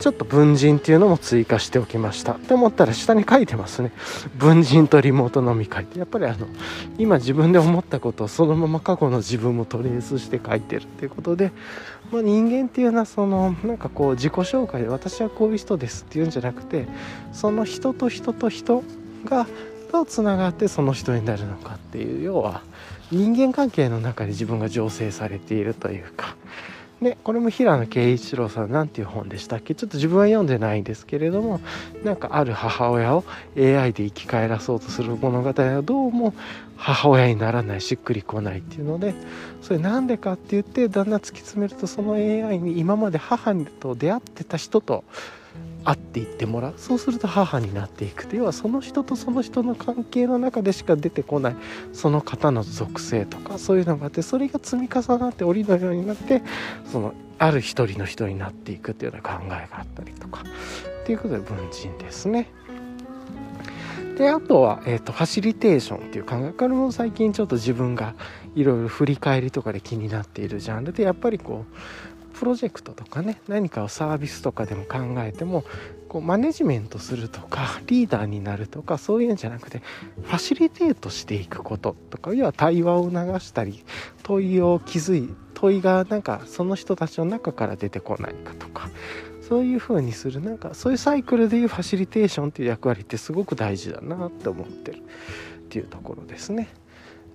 [0.05, 2.33] ちょっと文人っていうのも追加しておきました。
[2.33, 3.91] って思ったら下に書いてますね。
[4.37, 5.97] 文人とリモート飲み会って。
[5.97, 6.45] やっぱりあの
[6.99, 11.51] 今自分で思ったことをそのまま過去の自分もトレースして書いてるっていうことで、
[12.11, 16.85] まあ、人間っていうのはそのなんかこう自己紹介で私はこういう人ですっていうんじゃなくて
[17.33, 18.83] その人と人と人
[19.23, 19.47] が
[19.91, 22.61] どうつながってその人になるのかっていう要は
[23.11, 26.35] 人間関係の中で自分が醸成されているというか
[27.05, 29.75] でこれも平野啓一郎さんなんていう本でしたっけ？
[29.75, 31.61] ちょっと自分は読んでないんですけれども
[32.03, 33.23] なんかある母親を
[33.55, 36.33] AI で生き返らそうとする物語はどうも
[36.77, 39.13] 母親にならないしっくりこないっていうので
[39.61, 45.03] それなんでかって言ってだんだん突き詰めるとその AI に今まで母と出会ってた人と
[45.85, 46.73] 会っていってもらう。
[46.77, 48.35] そうすると母になっていくと。
[48.35, 51.55] 要はその人とその人の関係の中でしか出てこない。
[51.93, 56.41] その方の属性とかそういうのがあってそれが積み重なって折のようになって
[56.91, 60.43] そのある一人の人になっていくっていうような考えがあったりとか。
[61.03, 62.49] っていうことで文人ですね。
[64.17, 68.15] であとは、えーと、ファシリテーションっていう考えこれも最近ちょっと自分が
[68.55, 71.75] いろいろ振り返りとかで気になっているジャンルでやっぱりこう
[72.35, 75.63] プロジェクトとかね何かをサービスとかでも考えても
[76.09, 79.81] こうマネジメントするとかリーダーになるとかそういうんじゃなくて
[80.21, 83.83] ファシリテートしていくこととか要は対話を促したり
[84.23, 88.89] 問いを気づい問いがなんかその人たちの中から出てこないかとか
[89.41, 95.01] そういう風にするなんかそういうサイクルでいうファシリテーションっていう役割ってすごく大事だなって思ってるっ
[95.69, 96.69] ていうところですね。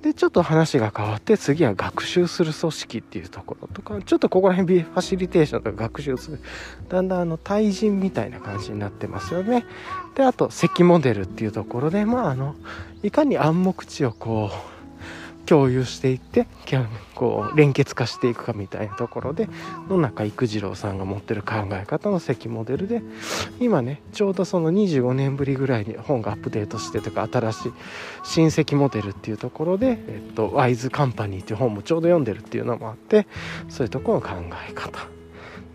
[0.02, 6.40] でちょっと話が変わって次は学習する組織っていうところとかちょっとここら辺ファシリテーションとか学習する。
[6.88, 9.66] だんだんあの対人みたいな感じになってますよね。
[10.14, 12.54] であと席モデルっていうところでまああの
[13.02, 14.69] いかに暗黙知をこう
[15.50, 16.46] 共有していって
[17.16, 19.48] こう連結化していくかみたいなところで
[19.88, 23.02] 野中育次郎さんが持ってる考え方の関モデルで
[23.58, 27.72] 今ねちょうどその25年ぶりぐらいに本がアップデートしてとか新しい
[28.22, 33.26] 新席モデルっていうところで、えっと、ワイズカンパニーっていう本もちょうど読んでるっていうのもあって
[33.68, 34.34] そういうところの考
[34.68, 35.19] え方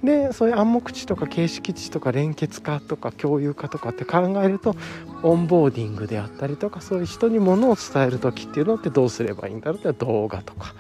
[0.06, 4.76] でそういう暗黙知とか形式値とか連結化とか共有化とかって考えると
[5.24, 10.74] オンボーディングであったりとかそういう人にものを伝える時っていうのってどうすればいいんだろうって動画とか。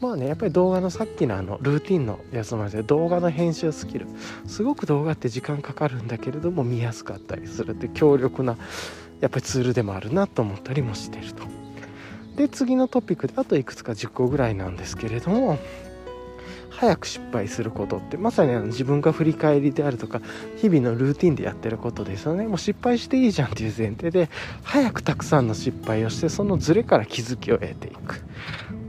[0.00, 4.06] まあねやっぱり動画のさっきのあのルーティンのやつもある動画の編集スキル。
[4.46, 8.56] すごく動画って時間かかるんだけれども見やすかったりするって強力な
[9.20, 11.44] やっぱりツールでもあるなと思ったりもしてると。
[12.36, 15.58] で次のトピックであといくつか10個ぐらいなんですけれども
[16.70, 20.20] 早く失敗することってまさにあの自分が振り返りであるとか
[20.56, 22.46] 日々のルーティンでやってることですよね。
[22.46, 24.30] もう失敗していいじゃんっていう前提で
[24.62, 28.16] 早くたくさんの失敗をしてそのズレから気づきを得ていく。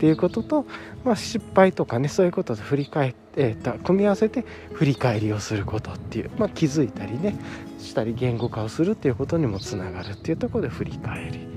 [0.01, 0.65] っていうことと、
[1.03, 7.35] まあ、失敗とかねそういうことで振り返って、え組み合わせて振り返りをすることっていう、まあ、気づいたりね
[7.77, 11.50] したり言語化をするっていうことにもつながるっていうとこで振り返り。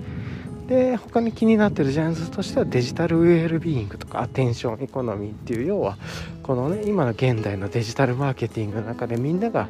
[0.66, 5.98] で他に気になってるジャンルとしてはデジタルウェルビーイングとかアテンションエコノミーっていう要は
[6.42, 9.68] このね今の現代のデジタルマーケティングの中でみんなが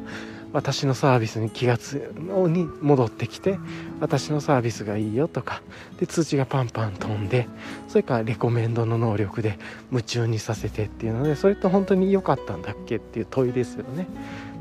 [0.53, 3.59] 私のサービスに気がつに戻ってきて
[3.99, 5.61] 私のサービスがいいよとか
[5.99, 7.49] で通知がパンパン飛んで
[7.89, 9.59] それからレコメンドの能力で
[9.91, 14.07] 夢中にさせてっていうのでそれって本当に良かったんだっけっていう問いですよね。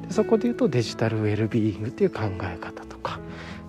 [0.08, 3.20] でそこで言うとデジタルウェルビーイングっていう考え方とか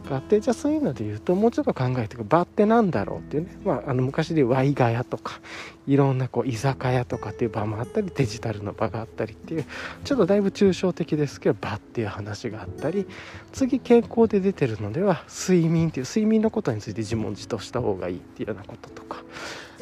[0.05, 2.23] があってじゃあそういうので言うともうちょっと考えていく。
[2.23, 5.39] 場ってなんだろうっていうね、まあ、あの昔でワイガヤとか
[5.87, 9.65] いろんなこう居酒屋とかっていう場もあったりデジタルの場があったりっていう
[10.03, 13.05] ちょっとだいぶ抽象的ですけど場っていう話があったり
[13.51, 19.23] 次健康で出てるのでは睡眠っていう睡眠のことについて自問自答した方がいいっていうようなこととか。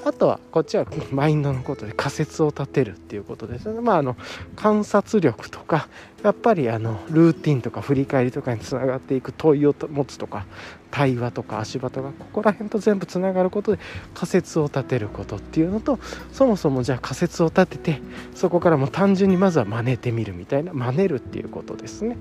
[0.06, 3.80] あとはこっちはマインドのことで仮説を立てるっていうことですね。
[3.80, 4.18] まああの
[4.56, 5.88] 観察力とか
[6.24, 10.46] やっぱりあのルーティンとか振り返りとかにつながっていく問いを持つとか
[10.90, 13.82] 対話とか足場とかここら辺と全部つながることで
[14.14, 16.00] 仮説を立てることっていうのと
[16.32, 18.02] そもそもじゃあ仮説を立てて
[18.36, 22.18] そこからも単純にまずは真似てみるみたいな真似るっていうことですね。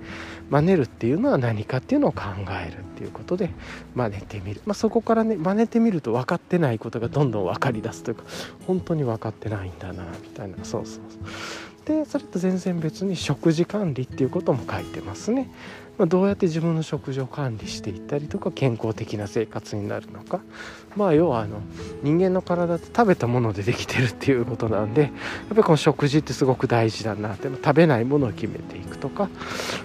[0.50, 2.22] 真似るっていうのは何かっていうのを考
[2.66, 3.50] えるっていうことで
[3.94, 8.24] 真似てみる、まあ、そこからね真似てみると分かってないことがどんどん分かりだすというか
[8.66, 10.56] 本当に分かってないんだなみたいな。
[10.64, 11.61] そうそうそう。
[11.84, 15.50] でそれと全然別に食事管理っていうことも書いてますね。
[15.98, 20.40] まあ、どうやって自分の食事を管理していったりとか健康的な生活になるのか。
[20.96, 21.60] まあ要はあの
[22.02, 25.10] 人間の体って食べたものでできてるっていうことなんでやっ
[25.50, 29.28] ぱりこの食事ってすごく大事だなって食べないものを決めていくとか。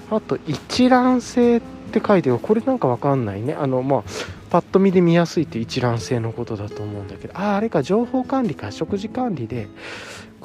[0.09, 2.39] あと一覧性って書いてる。
[2.39, 3.53] これなんかわかんないね。
[3.53, 4.03] あのまあ
[4.49, 7.37] パッと見で見やすいって一覧性のことだと思うんだけど。
[7.37, 7.81] あああれか。
[7.81, 8.71] 情報管理か。
[8.71, 9.67] 食事管理で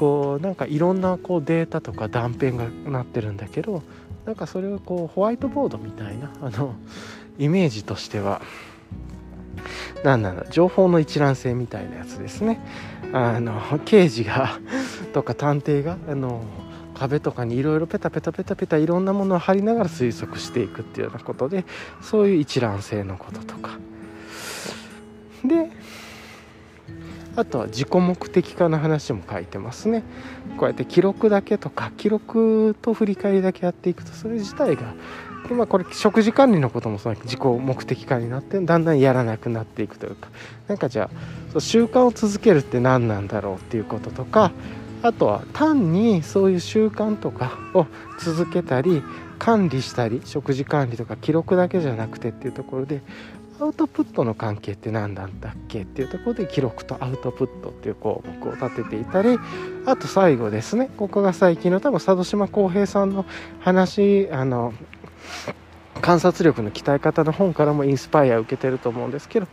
[0.02, 3.84] こうなんかいろんなこうデータとか断片がなってるんだけど
[4.26, 6.74] なんかそれをこうホワイトボードみたいなあの
[7.38, 8.42] イメージとしては
[10.02, 12.58] 何なんだ情報の一覧性みたいなやつですね。
[13.12, 14.58] あの刑事が
[15.12, 16.42] とか探偵があの
[16.94, 21.64] 壁とかにいろいろペタペタペタペタいろんなものを貼りながら推測していくっていうようなことで
[22.00, 23.78] そういう一覧性のこととか。
[25.44, 25.70] で
[27.36, 30.02] あとは自己目的化の話も書いてますね。
[30.58, 34.94] こうやって記録だけとか記録と振り返りだけやっていくとそれ自体が
[35.48, 40.28] で、まあ、これ食事管理のこともその自己目的化になってだんだんやらなくなっていくというか。
[40.68, 41.10] なんかじゃ
[41.54, 44.52] あ習慣を続けるって何なんだろうっていうこととか
[45.02, 47.86] あとは単にそういう習慣とかを
[48.18, 49.02] 続けたり
[49.38, 53.02] 管理したり食事管理とか記録だけじゃなくてっていうところで
[53.62, 59.38] アウトプットの関係って何なんだっけっていうところで記録とアウトプットっていう項目を立てていたり
[59.86, 63.24] あと最後ですねここが最近の多分佐渡島浩平さんの
[63.60, 64.74] 話あの
[66.00, 69.46] 観察力の鍛え方の本からもインスパイア受けてると思うんですけど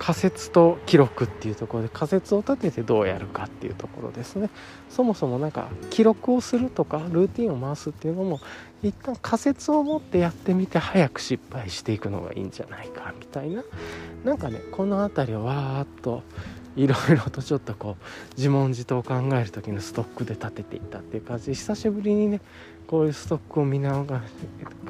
[0.00, 4.48] 仮説と記録っていうところで仮説を立ててどうやるかっていうところですね。
[4.88, 8.40] そもそもなんか記録をするとかルーティンを回すっていうのも
[8.82, 13.62] 一旦仮説を持ってやってみて早く失敗していくのがいいんじゃないかみたいな。
[14.24, 16.22] なんかねこの辺りをわーっと
[16.76, 18.04] いろいろとちょっとこう
[18.38, 22.40] 自問自答を考える時のストックで立てていったっていう感じで久しぶりにね
[22.90, 24.04] こういうストックを見直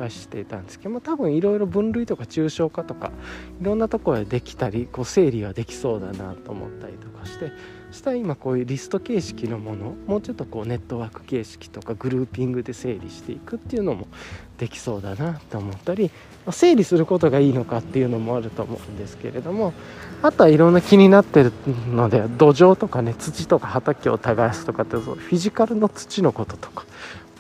[0.09, 3.13] していたんですけど、まあ、多分いろいろ分類とか抽象化とか
[3.61, 7.53] いろんなところでできたりこう整理はできそうだなと思ったりとかして
[7.91, 14.09] そしたら今こういうリスト形式のものもうちょっとこうネットワーク形式とかグルーピングで整理していくっていうのも
[14.57, 16.11] できそうだなと思ったり
[16.51, 19.75] 整理することがいいのかっていうのもあると思うんですけれども
[20.23, 21.53] あとはいろんな気になってる
[21.93, 26.87] ので土壌とかね土とか畑を耕すとかってフィジカルの土のこととか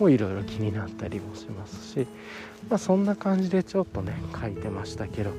[0.01, 2.07] もいろいろ気になったりもしますし、
[2.68, 5.30] まあ、そんな感じでちょっとね書いてましたけど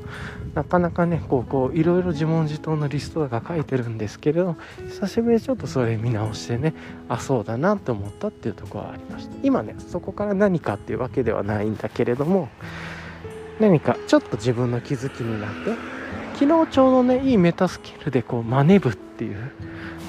[0.53, 4.55] なかなかねこうこういろいろ自問自答のリストが書いてるんですけれど
[4.89, 6.73] 久しぶりにちょっとそれ見直してね
[7.09, 9.35] あそうだなって思ったっていうとこはありました。
[9.43, 12.49] 今ねそこから何かっていうわけではないんだけれども
[13.59, 16.01] 何かちょっと自分の気づきになって
[16.33, 19.51] 昨日ちょうどねいいメタスキルでこう真似部っていう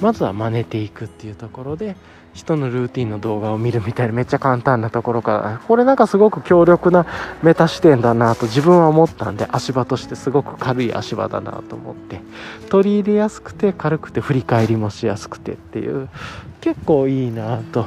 [0.00, 1.94] まずは真似ていくっていうところで
[2.34, 7.06] 人のルーティンの動画を見るみたいなめっちゃ簡単なところからこれなんかすごく強力な
[7.42, 12.20] メタ視点だなと自分は思ったんで足場としてすごく軽い足場だなと思って
[12.70, 16.08] 取り入れやすくて軽くて振り返りもしやすくてっていう
[16.60, 17.86] 結構いいなと。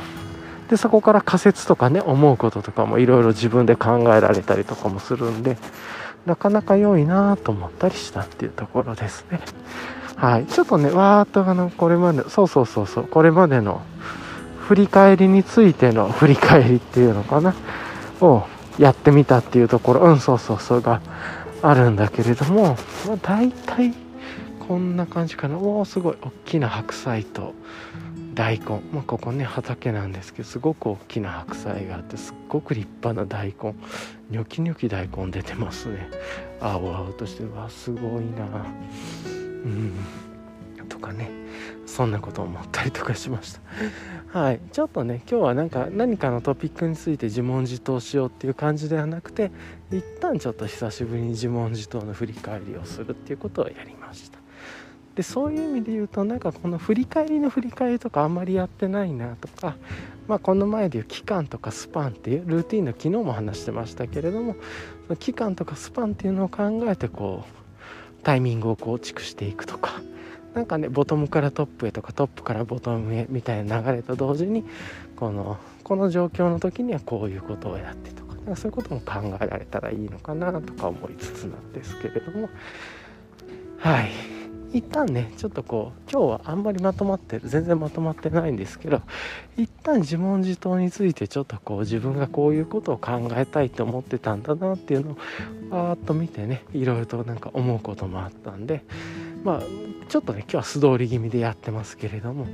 [0.69, 5.57] でそこから仮説とかね思うこととかもいろいろ自分で考えられたりとかもするんで
[6.25, 9.39] なかなか良いなと思ったりしたっていうところですね。
[10.15, 10.45] はい。
[10.47, 13.81] ちょっとねわーっとあのこれまでそうそうそうそうこれまでの
[14.67, 17.53] 振り返りについての振り返りっていうのかな？
[18.21, 18.45] を
[18.79, 20.01] やってみたっていうところ。
[20.01, 21.01] うんそうそうそうが
[21.61, 23.93] あるんだけれども、まあ、大体
[24.67, 25.57] こんな感じかな。
[25.57, 26.17] おおすごい。
[26.21, 27.53] 大きな白菜と
[28.33, 33.75] 大根、まあ、ここね畑なんですけどすごく大きな白菜があってすっごく立派な大根。
[34.29, 36.09] ニョキニョキ大根出てますね。
[36.59, 38.65] 青々としてわすごいな。
[39.25, 39.93] うん。
[40.89, 41.29] とかね。
[41.85, 44.39] そんなこと思ったりとかしました。
[44.39, 44.59] はい。
[44.71, 49.51] ちょっとね今日はなんか何かのトピックについて自問自答しようっていう感じではなくて
[49.91, 54.39] 一旦ちょっと久しぶりに自問自答の振り返りをするっていうことをやりました。
[55.15, 59.77] でそういう意味で言うとなんかこの振り返りの振り返りとかあんまりやってないなとか、
[60.27, 64.57] まあ、この前でいう期間とかスパンっていうルーティンの昨日も話してましたけれども
[65.19, 70.01] 期間とかスパンっていうのを考えてこうタイミングを構築していくとか
[70.55, 74.63] なんかねボトムからトップへとかトップからボトムへみたいな流れと同時に
[75.17, 82.49] このこの状況の時にはこういうことをやってとかなんかそういうことも考えられたらいいのかなとか思いつつなんですけれども。
[83.77, 84.35] はい。
[84.73, 89.01] 一旦ねちょっとこう今日はあんまりまとまってる全然まとまってないんですけど
[89.55, 95.15] 一旦自問自答についてちょっとこう自分がこういうことを考えたいと思ってたんだなっていうのを
[95.69, 98.83] パーッと見てねいろいろとなんか思うこともあったんで
[99.45, 99.61] まあ
[100.09, 102.47] ちょっとね今日は素通り気味でやってますけれども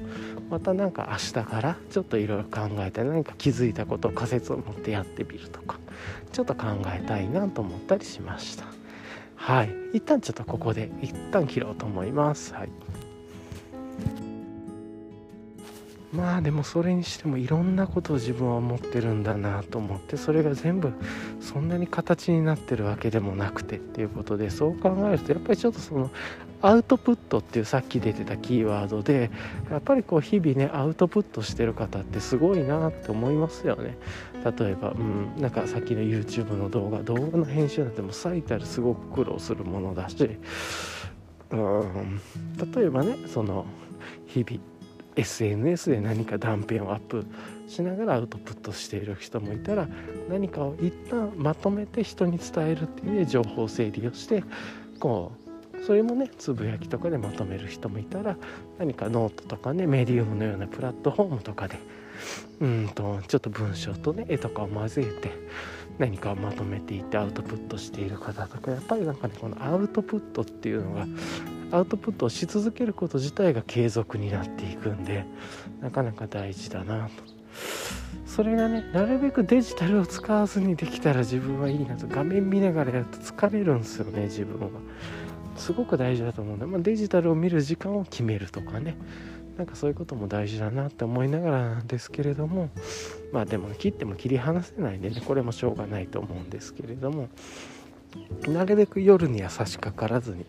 [0.49, 5.79] またなんか明日からちょっといろいろ考えて何か気づいたことを仮説を持ってやってみるとか
[6.31, 8.65] ちょっと考えたいなと思ったりしました。
[9.35, 9.71] はい。
[9.93, 12.53] 一旦ちょっとここで一旦切ろうと思います。
[12.53, 12.69] はい。
[16.13, 20.91] まあでもそれにしてもいろんなことを自分は思ってるんだなと思ってそれが全部
[21.39, 26.11] そんなに形になってるわけでもなくてっていうことでそう考えるとやっぱりちょっとその
[26.61, 29.31] アウトプットっていうさっき出てたキーワードで
[29.71, 33.97] やっぱりこう日々ねアウトプットしてる方ってすごいなって思いますよね。
[34.43, 40.37] 例えば、うん、なんかさっきの YouTube の動画動画の編集なんても最たるすごく苦労するものだし
[41.51, 42.21] うん
[42.73, 43.65] 例えばねその
[44.25, 44.61] 日々
[45.15, 47.25] SNS で何か断片をアップ
[47.67, 49.87] しながらアウトプットしている人もいたら
[50.29, 54.43] 何かを一旦まとめて人に伝えるっていう意味で情報整理をして
[54.99, 55.41] こう
[55.85, 58.37] それもねつぶやきとかでまとめる人もいたら
[58.77, 61.79] 何かノートとかねメディウムのようなプラットフォームとかで
[62.59, 65.31] うんとちょっと文章とね絵とかを混ぜて
[65.97, 71.07] 何かをまとめていってアウトプットしている方とかやっぱりなんかねこのアウトプットっていうのが
[71.71, 75.25] アウトプットをし続けること自体が継続になっていくんで
[75.81, 77.11] なかなか大事だなと。
[78.25, 82.07] それがねなるべくデジタルを使わずにできたら自分はいいなと。
[82.07, 84.67] 画面見ながらやると疲れるんですよね自分は。
[85.55, 88.95] すごく大事だと思うんで、まあ、デジタルを見る時間を決めるとかね。
[89.57, 92.69] なんかそういうことも大事だなって思いながらなんですけれども。
[93.31, 95.21] まあでも切っても切り離せないんでね。
[95.25, 97.29] これもしょうがないと思うんですけれども。
[98.47, 100.45] なるべく夜には差し掛からずに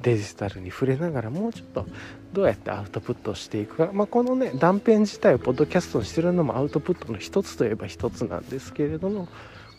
[0.00, 1.86] デジタルに触れながらもうちょっと
[2.32, 9.28] どうやってアウトプットしていくか、まあ、このね断片自体をポッドキャストにしてるのもアウトプットの一つといえば一つなんですけれども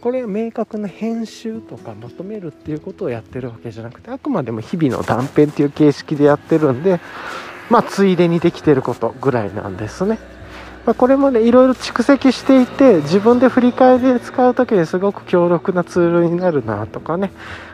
[0.01, 6.99] これ明確な編集とかまとめるっていうことをやってるわけじゃなくてあくまでも日々の断片っていう形式でやってるんで
[7.69, 10.19] まあついでにできてることぐらいなんですね。
[10.85, 17.31] まあ、これもねいろいろ蓄積していて自分で振り返りで使う時にすごく強力なツールになるなとかね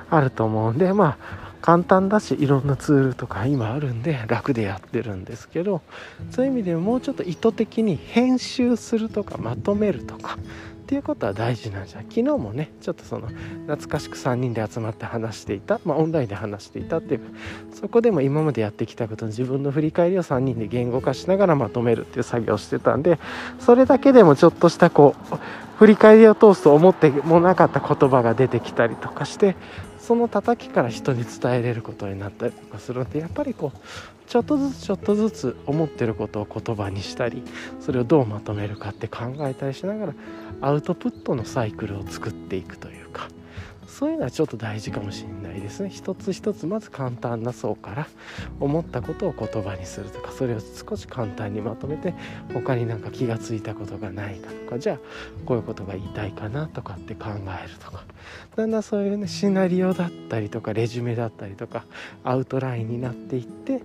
[0.10, 5.82] あると思うんでまあ簡単だしいろんなツールとか今あるんで楽でやってるんですけど
[6.32, 10.38] そういう意味でもうちょっと意図的に編集するとかまとめるとか
[10.92, 12.00] っていうことは大事なんじゃ。
[12.00, 13.28] 昨日もねちょっとその
[13.68, 17.22] 懐かしく3人で集まって話していた、まあ、オンラインで話していたっていう
[17.74, 23.20] そこでも今までやってきたことの自分の振り返りを3人で言語化しながらまとめるっていう作業をしてたんで
[23.60, 25.38] それだけでもちょっとしたこう
[25.78, 29.56] 振り返りを通すと思ってもなかった言葉が出てきたりとかして
[30.02, 33.80] その叩きから人に伝えれることになったりとかするのでやっぱりこう
[34.28, 37.44] ちょっとずつちょっとずつ思ってることを言葉にしたり
[37.80, 40.14] それをどうまとめるかって考えたりしながら
[40.62, 43.01] アウトプットのサイクルを作っていくという。
[44.02, 45.90] そういうのはちょっと大事かもしれないですね。
[45.92, 48.08] 一つ一つまず簡単な層から
[48.60, 52.16] 思ったことを言葉にするとかそれを少し簡単にまとめて
[52.52, 54.98] 他になんか気が付いたことがないかとかじゃあ
[55.46, 58.04] こういうことが言いたいかなとかって考えるとか
[58.56, 61.86] だんだんそういうねシナリオだったりとかレジュメだったりとか
[62.24, 63.84] アウトラインになっていって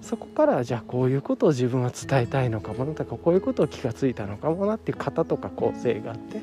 [0.00, 6.40] そこからじゃあこういうことを自分は伝えたいのかもなとかこういうことを気が付いたのかもなっていう型とか構成があって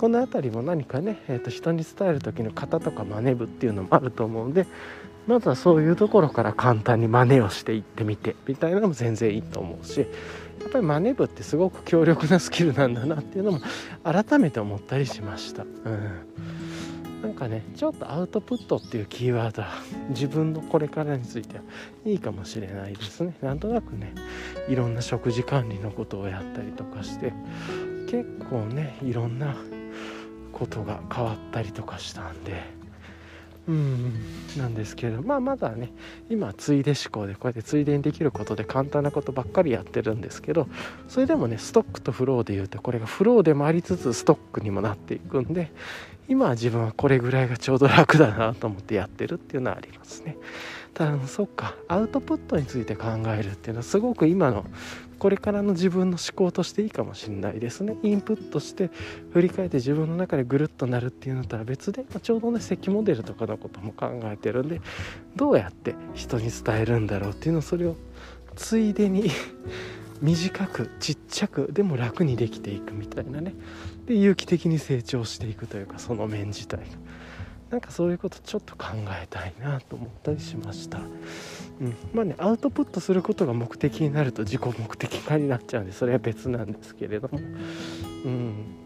[0.00, 4.66] この辺りも何かね、えー、と人に伝える時の型とか真似部っていうのもあると思うんで
[5.26, 10.06] まずはそういうところから簡単に真似をしていってみてみたいなのも全然いいと思うしや
[10.68, 13.60] っぱり真似部ってすごく強力なスキルなんだなっていうのも
[14.02, 15.64] 改めて思ったりしました。
[15.64, 15.70] うん
[17.20, 19.68] なんかねちょっとアウトプットっていうキーワードは
[20.08, 21.62] 自分のこれからについては
[22.06, 24.14] いいかもしれないですねなんとなくね
[24.70, 27.34] いろんな食事管理のことをやったりとかして
[28.10, 29.54] 結構ねいろんな
[30.60, 32.62] ことが変わったりとかしたんで
[33.66, 34.14] うん
[34.58, 35.90] なんですけどまあまだね
[36.28, 40.68] 今ついで思考でこうやってついでにできることで簡単なことばっかりやってるんですけど
[41.08, 45.72] それでもねストックとフローで言うとこれがフローでもありつつストックにもなっていくんで
[46.28, 50.36] 今は自分はこれぐらいがちょうど楽だなと思ってやってるっていうのはありますね。
[50.94, 54.64] ただそっかアウトプットについて考えるっていうのはすごく今の
[55.20, 57.94] これからの自分の思考としていいかもしれないですね。
[58.02, 58.90] インプットして
[59.32, 64.80] 振り返って自分の中でぐるっとなるっていうのとは別で、まあ、ちょうどね席モデルとかのことも考えてるんで
[65.36, 67.96] どうやって人に伝えるんだろうっていうのをそれを
[68.56, 69.30] ついでに
[70.22, 73.54] 短くちっちゃくでも楽にできていくみたいなね。
[74.06, 76.84] で有機的に成長していくというかその面自体が。
[77.70, 78.88] なんかそういうことちょっと考
[79.22, 87.38] えたいなと思ったりしました、うん、まあねアウトプットすることが目的になると自己目的化になっちゃうんでそれは別なんですけれども。
[88.24, 88.76] うん。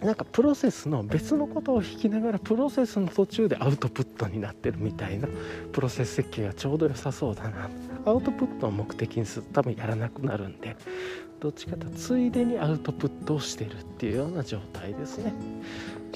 [0.00, 5.28] なんかプロセスの別のことを弾きながらプロセスの途中でアウトプットになってるみたいな
[5.70, 7.70] プロセス設計がちょうど良さそうだな。
[8.04, 10.76] アウトプットを目的にすると多分やらなくなるんで。
[11.42, 15.34] どっちかというとついでにアウトプットをしてるっていうような状態ですね、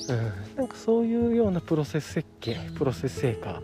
[0.08, 3.62] うん、なんかそういうようなプロセス設計プロセス成果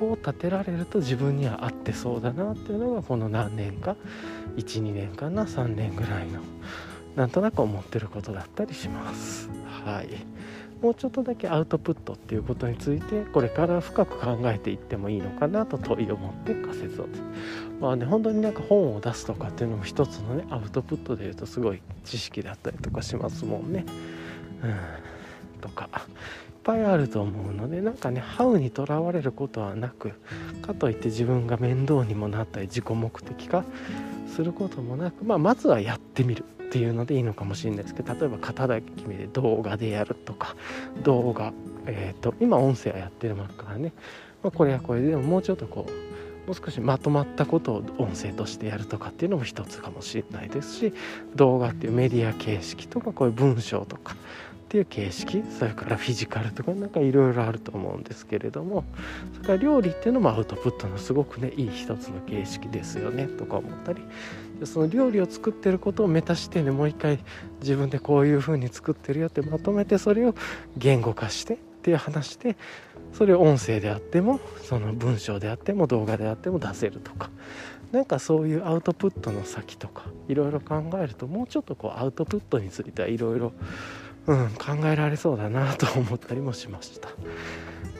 [0.00, 3.96] を立てられると自分には合ってそうだなっていうのがこの何年か
[4.56, 6.40] 12年かな3年ぐらいの
[7.16, 9.50] なんとなく思ってることだったりします。
[9.84, 10.08] はい。
[10.80, 17.08] もうちょっとだけアウトプットっていうことについてこれから深く考えていってもいいのかなと問いを持って仮説を
[17.80, 23.84] まあね本当になんか本を出すとかっていうのも一つのねアウトプットでいうとすごい知識だったりとかしますもんね。
[24.62, 25.17] うん
[25.58, 26.00] とかいっ
[26.64, 30.12] ぱいあると思うのでなんかねハウにとらわれることはなく
[30.62, 33.64] かといって自分が面倒にもなったり自己目的化
[34.28, 40.54] することもなく、まあ、まずはやってみるっていうのでいいのかもしれないですけど例えば型だけ決めて動画でやるとか
[41.02, 41.52] 動画、
[41.86, 43.92] えーと、今音声はやってるからね、
[44.42, 46.08] まあ、これはこれでももうちょっとこう
[46.46, 50.94] もう少しまとまったことを音声としてやるとかっていうのも一つかもしれないですし
[51.34, 54.16] 動画っていうメディア形式とかこういう文章とか
[54.68, 58.84] っていう形式それからフィジカルとかなんかいろいろあると思うんですけれども
[59.32, 64.02] それから料理っていうのもアウトプットのすごくねいい一つの形式ですよねとか思ったり
[64.64, 67.18] その料理を作ってることをメタ視点でもう一回
[67.60, 70.34] 自分でこういう風に作ってるよってまとめてそれを
[70.76, 72.54] 言語化してっていう話で
[73.14, 77.30] それを音声であってもその文章であっても動画であっても出せるとか
[77.90, 83.52] なんかそういうアウトプットの先とかいろいろ考えるともうちょっとこうアウトプットについてはいろいろ
[84.28, 87.08] うん考えられそうだなと思ったりもしました。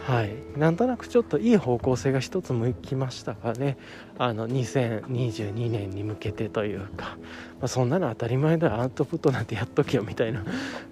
[0.07, 0.35] はい。
[0.57, 3.79] なんとなくちょっといい方向性が一つ向きましたかね。
[4.19, 7.17] あの2022年に向けてというか、
[7.61, 10.45] まあ、そんなの当たり前だアウトプットなんてやっとけよみたいな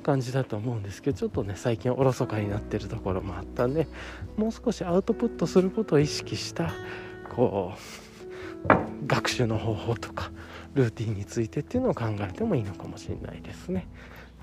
[0.02, 1.18] 感じだと思うんですけど。
[1.18, 3.88] ちょっとね最近おろそかになってるところもあったんで。
[4.38, 6.72] もう少しアウトプットすることを意識した
[7.34, 10.30] こう学習の方法とか
[10.74, 13.86] ルーティンについてっていうのを考えてもいいのかもしれないですね。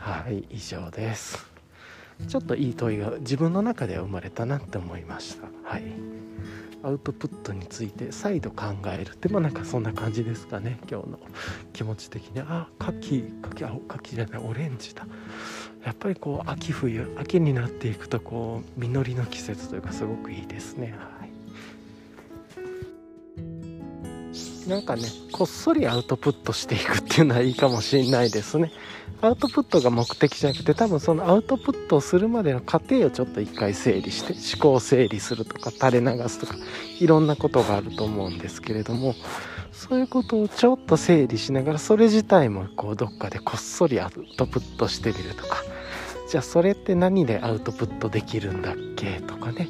[0.04, 1.50] はい以上です。
[2.28, 5.48] ちょっといい問いが自分の中では生まれたなって思いました。
[5.64, 5.84] はい。
[6.84, 11.20] アウトプットについて再度考えるってまあなんかそんな感じですかね今日の。
[11.72, 12.42] 気持ち的に。
[12.42, 15.08] あ牡蠣牡蠣あ牡蠣じゃないオレンジだ。
[15.86, 20.94] やっぱりこう秋冬秋になっていくとこう実りの季節というかすごくいいですね。
[20.98, 21.23] はい。
[24.68, 28.72] なんかねこっそりアウトプットしていくっていうのはいいかもしれないですね。
[29.22, 36.56] アウトプットが目的じゃなくて多分そのアウトプットをするまでの過程をちょっと一回整理して思考整理するとか垂れ流すとか
[37.00, 39.16] いろんなことがあると思うんですけれども
[39.72, 45.64] そういうことをちょっと整理しながらそれ自体もこうどっかでこっそりアウトプットしてみるとか
[46.30, 49.70] じゃあそれって何でアウトプットできるんだっけとかね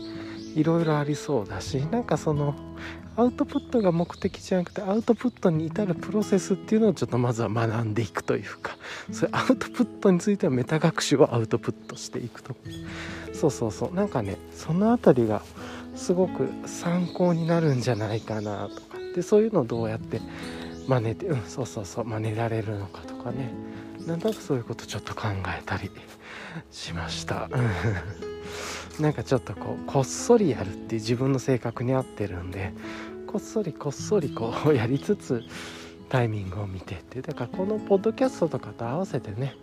[0.56, 2.56] いろいろありそうだしなんかその
[3.16, 8.76] アウトプットが目的じゃなくてアウトプットに至るプロセスっていうのをちょっとまずは学んでいくというか
[9.12, 12.56] それアウトプットについてはメタ学習をアウトプットしていくと。
[13.34, 13.94] そうそうそう。
[13.94, 15.44] なんかねその辺りが
[15.96, 18.98] すごく参考になるんじゃないかなとか。
[19.16, 20.20] でそういうのをどうやって
[20.88, 22.06] 真似てうんそうそうそう。
[22.06, 23.54] 真似られるのかとかね。
[24.08, 25.28] なんとなくそういうことちょっと考
[25.58, 25.90] えたり
[26.72, 27.50] しました
[29.00, 32.74] なんかちょっとこうこっそりやるっていう自分の性格に合ってるんで
[33.28, 35.44] こっそりこっそりこうやりつつ
[36.10, 37.22] タイミングを見てって。
[37.22, 39.56] だからこのポッドキャストとかと合わせてね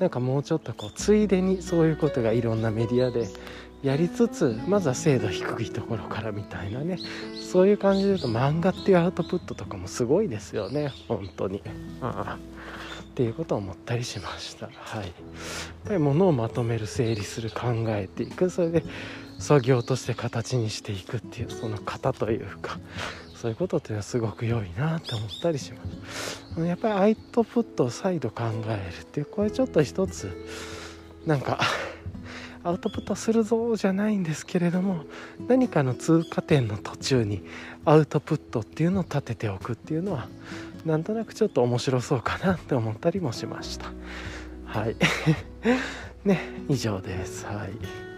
[0.00, 3.28] なんかもうちょっとこうついでにそういうことがいろんなメディアで
[3.82, 6.98] やりつつまずは精度低いところからみたいなね
[7.40, 11.62] そういう感じで言うと漫画っていうアウトプットとかもすごいですよね本当に。
[12.00, 12.51] ああ。
[13.12, 14.70] っていうことを思ったりしました。
[14.72, 15.04] はい。
[15.04, 15.12] やっ
[15.84, 18.48] ぱり物をまとめる整理する考えていく。
[18.48, 18.82] それで
[19.38, 22.78] 作業として形にしていくっていうその型というか
[23.34, 26.42] そういうことっていうのはすごく良いなって思ったりします。
[26.58, 30.30] やっぱりアウトプットを再度考えるっていうこれちょっと一つ
[31.26, 31.60] なんか
[32.64, 35.04] アウトプットするぞじゃないんですけれども
[35.48, 37.42] 何かの通過点の途中に
[37.84, 40.28] アウトプットっていうのを立てておくっていうのは
[40.84, 43.92] なんとなくちょっと面白そうかなって思ったりもしました。
[44.64, 44.96] はい。
[46.24, 47.46] ね以上です。
[47.46, 48.11] はい。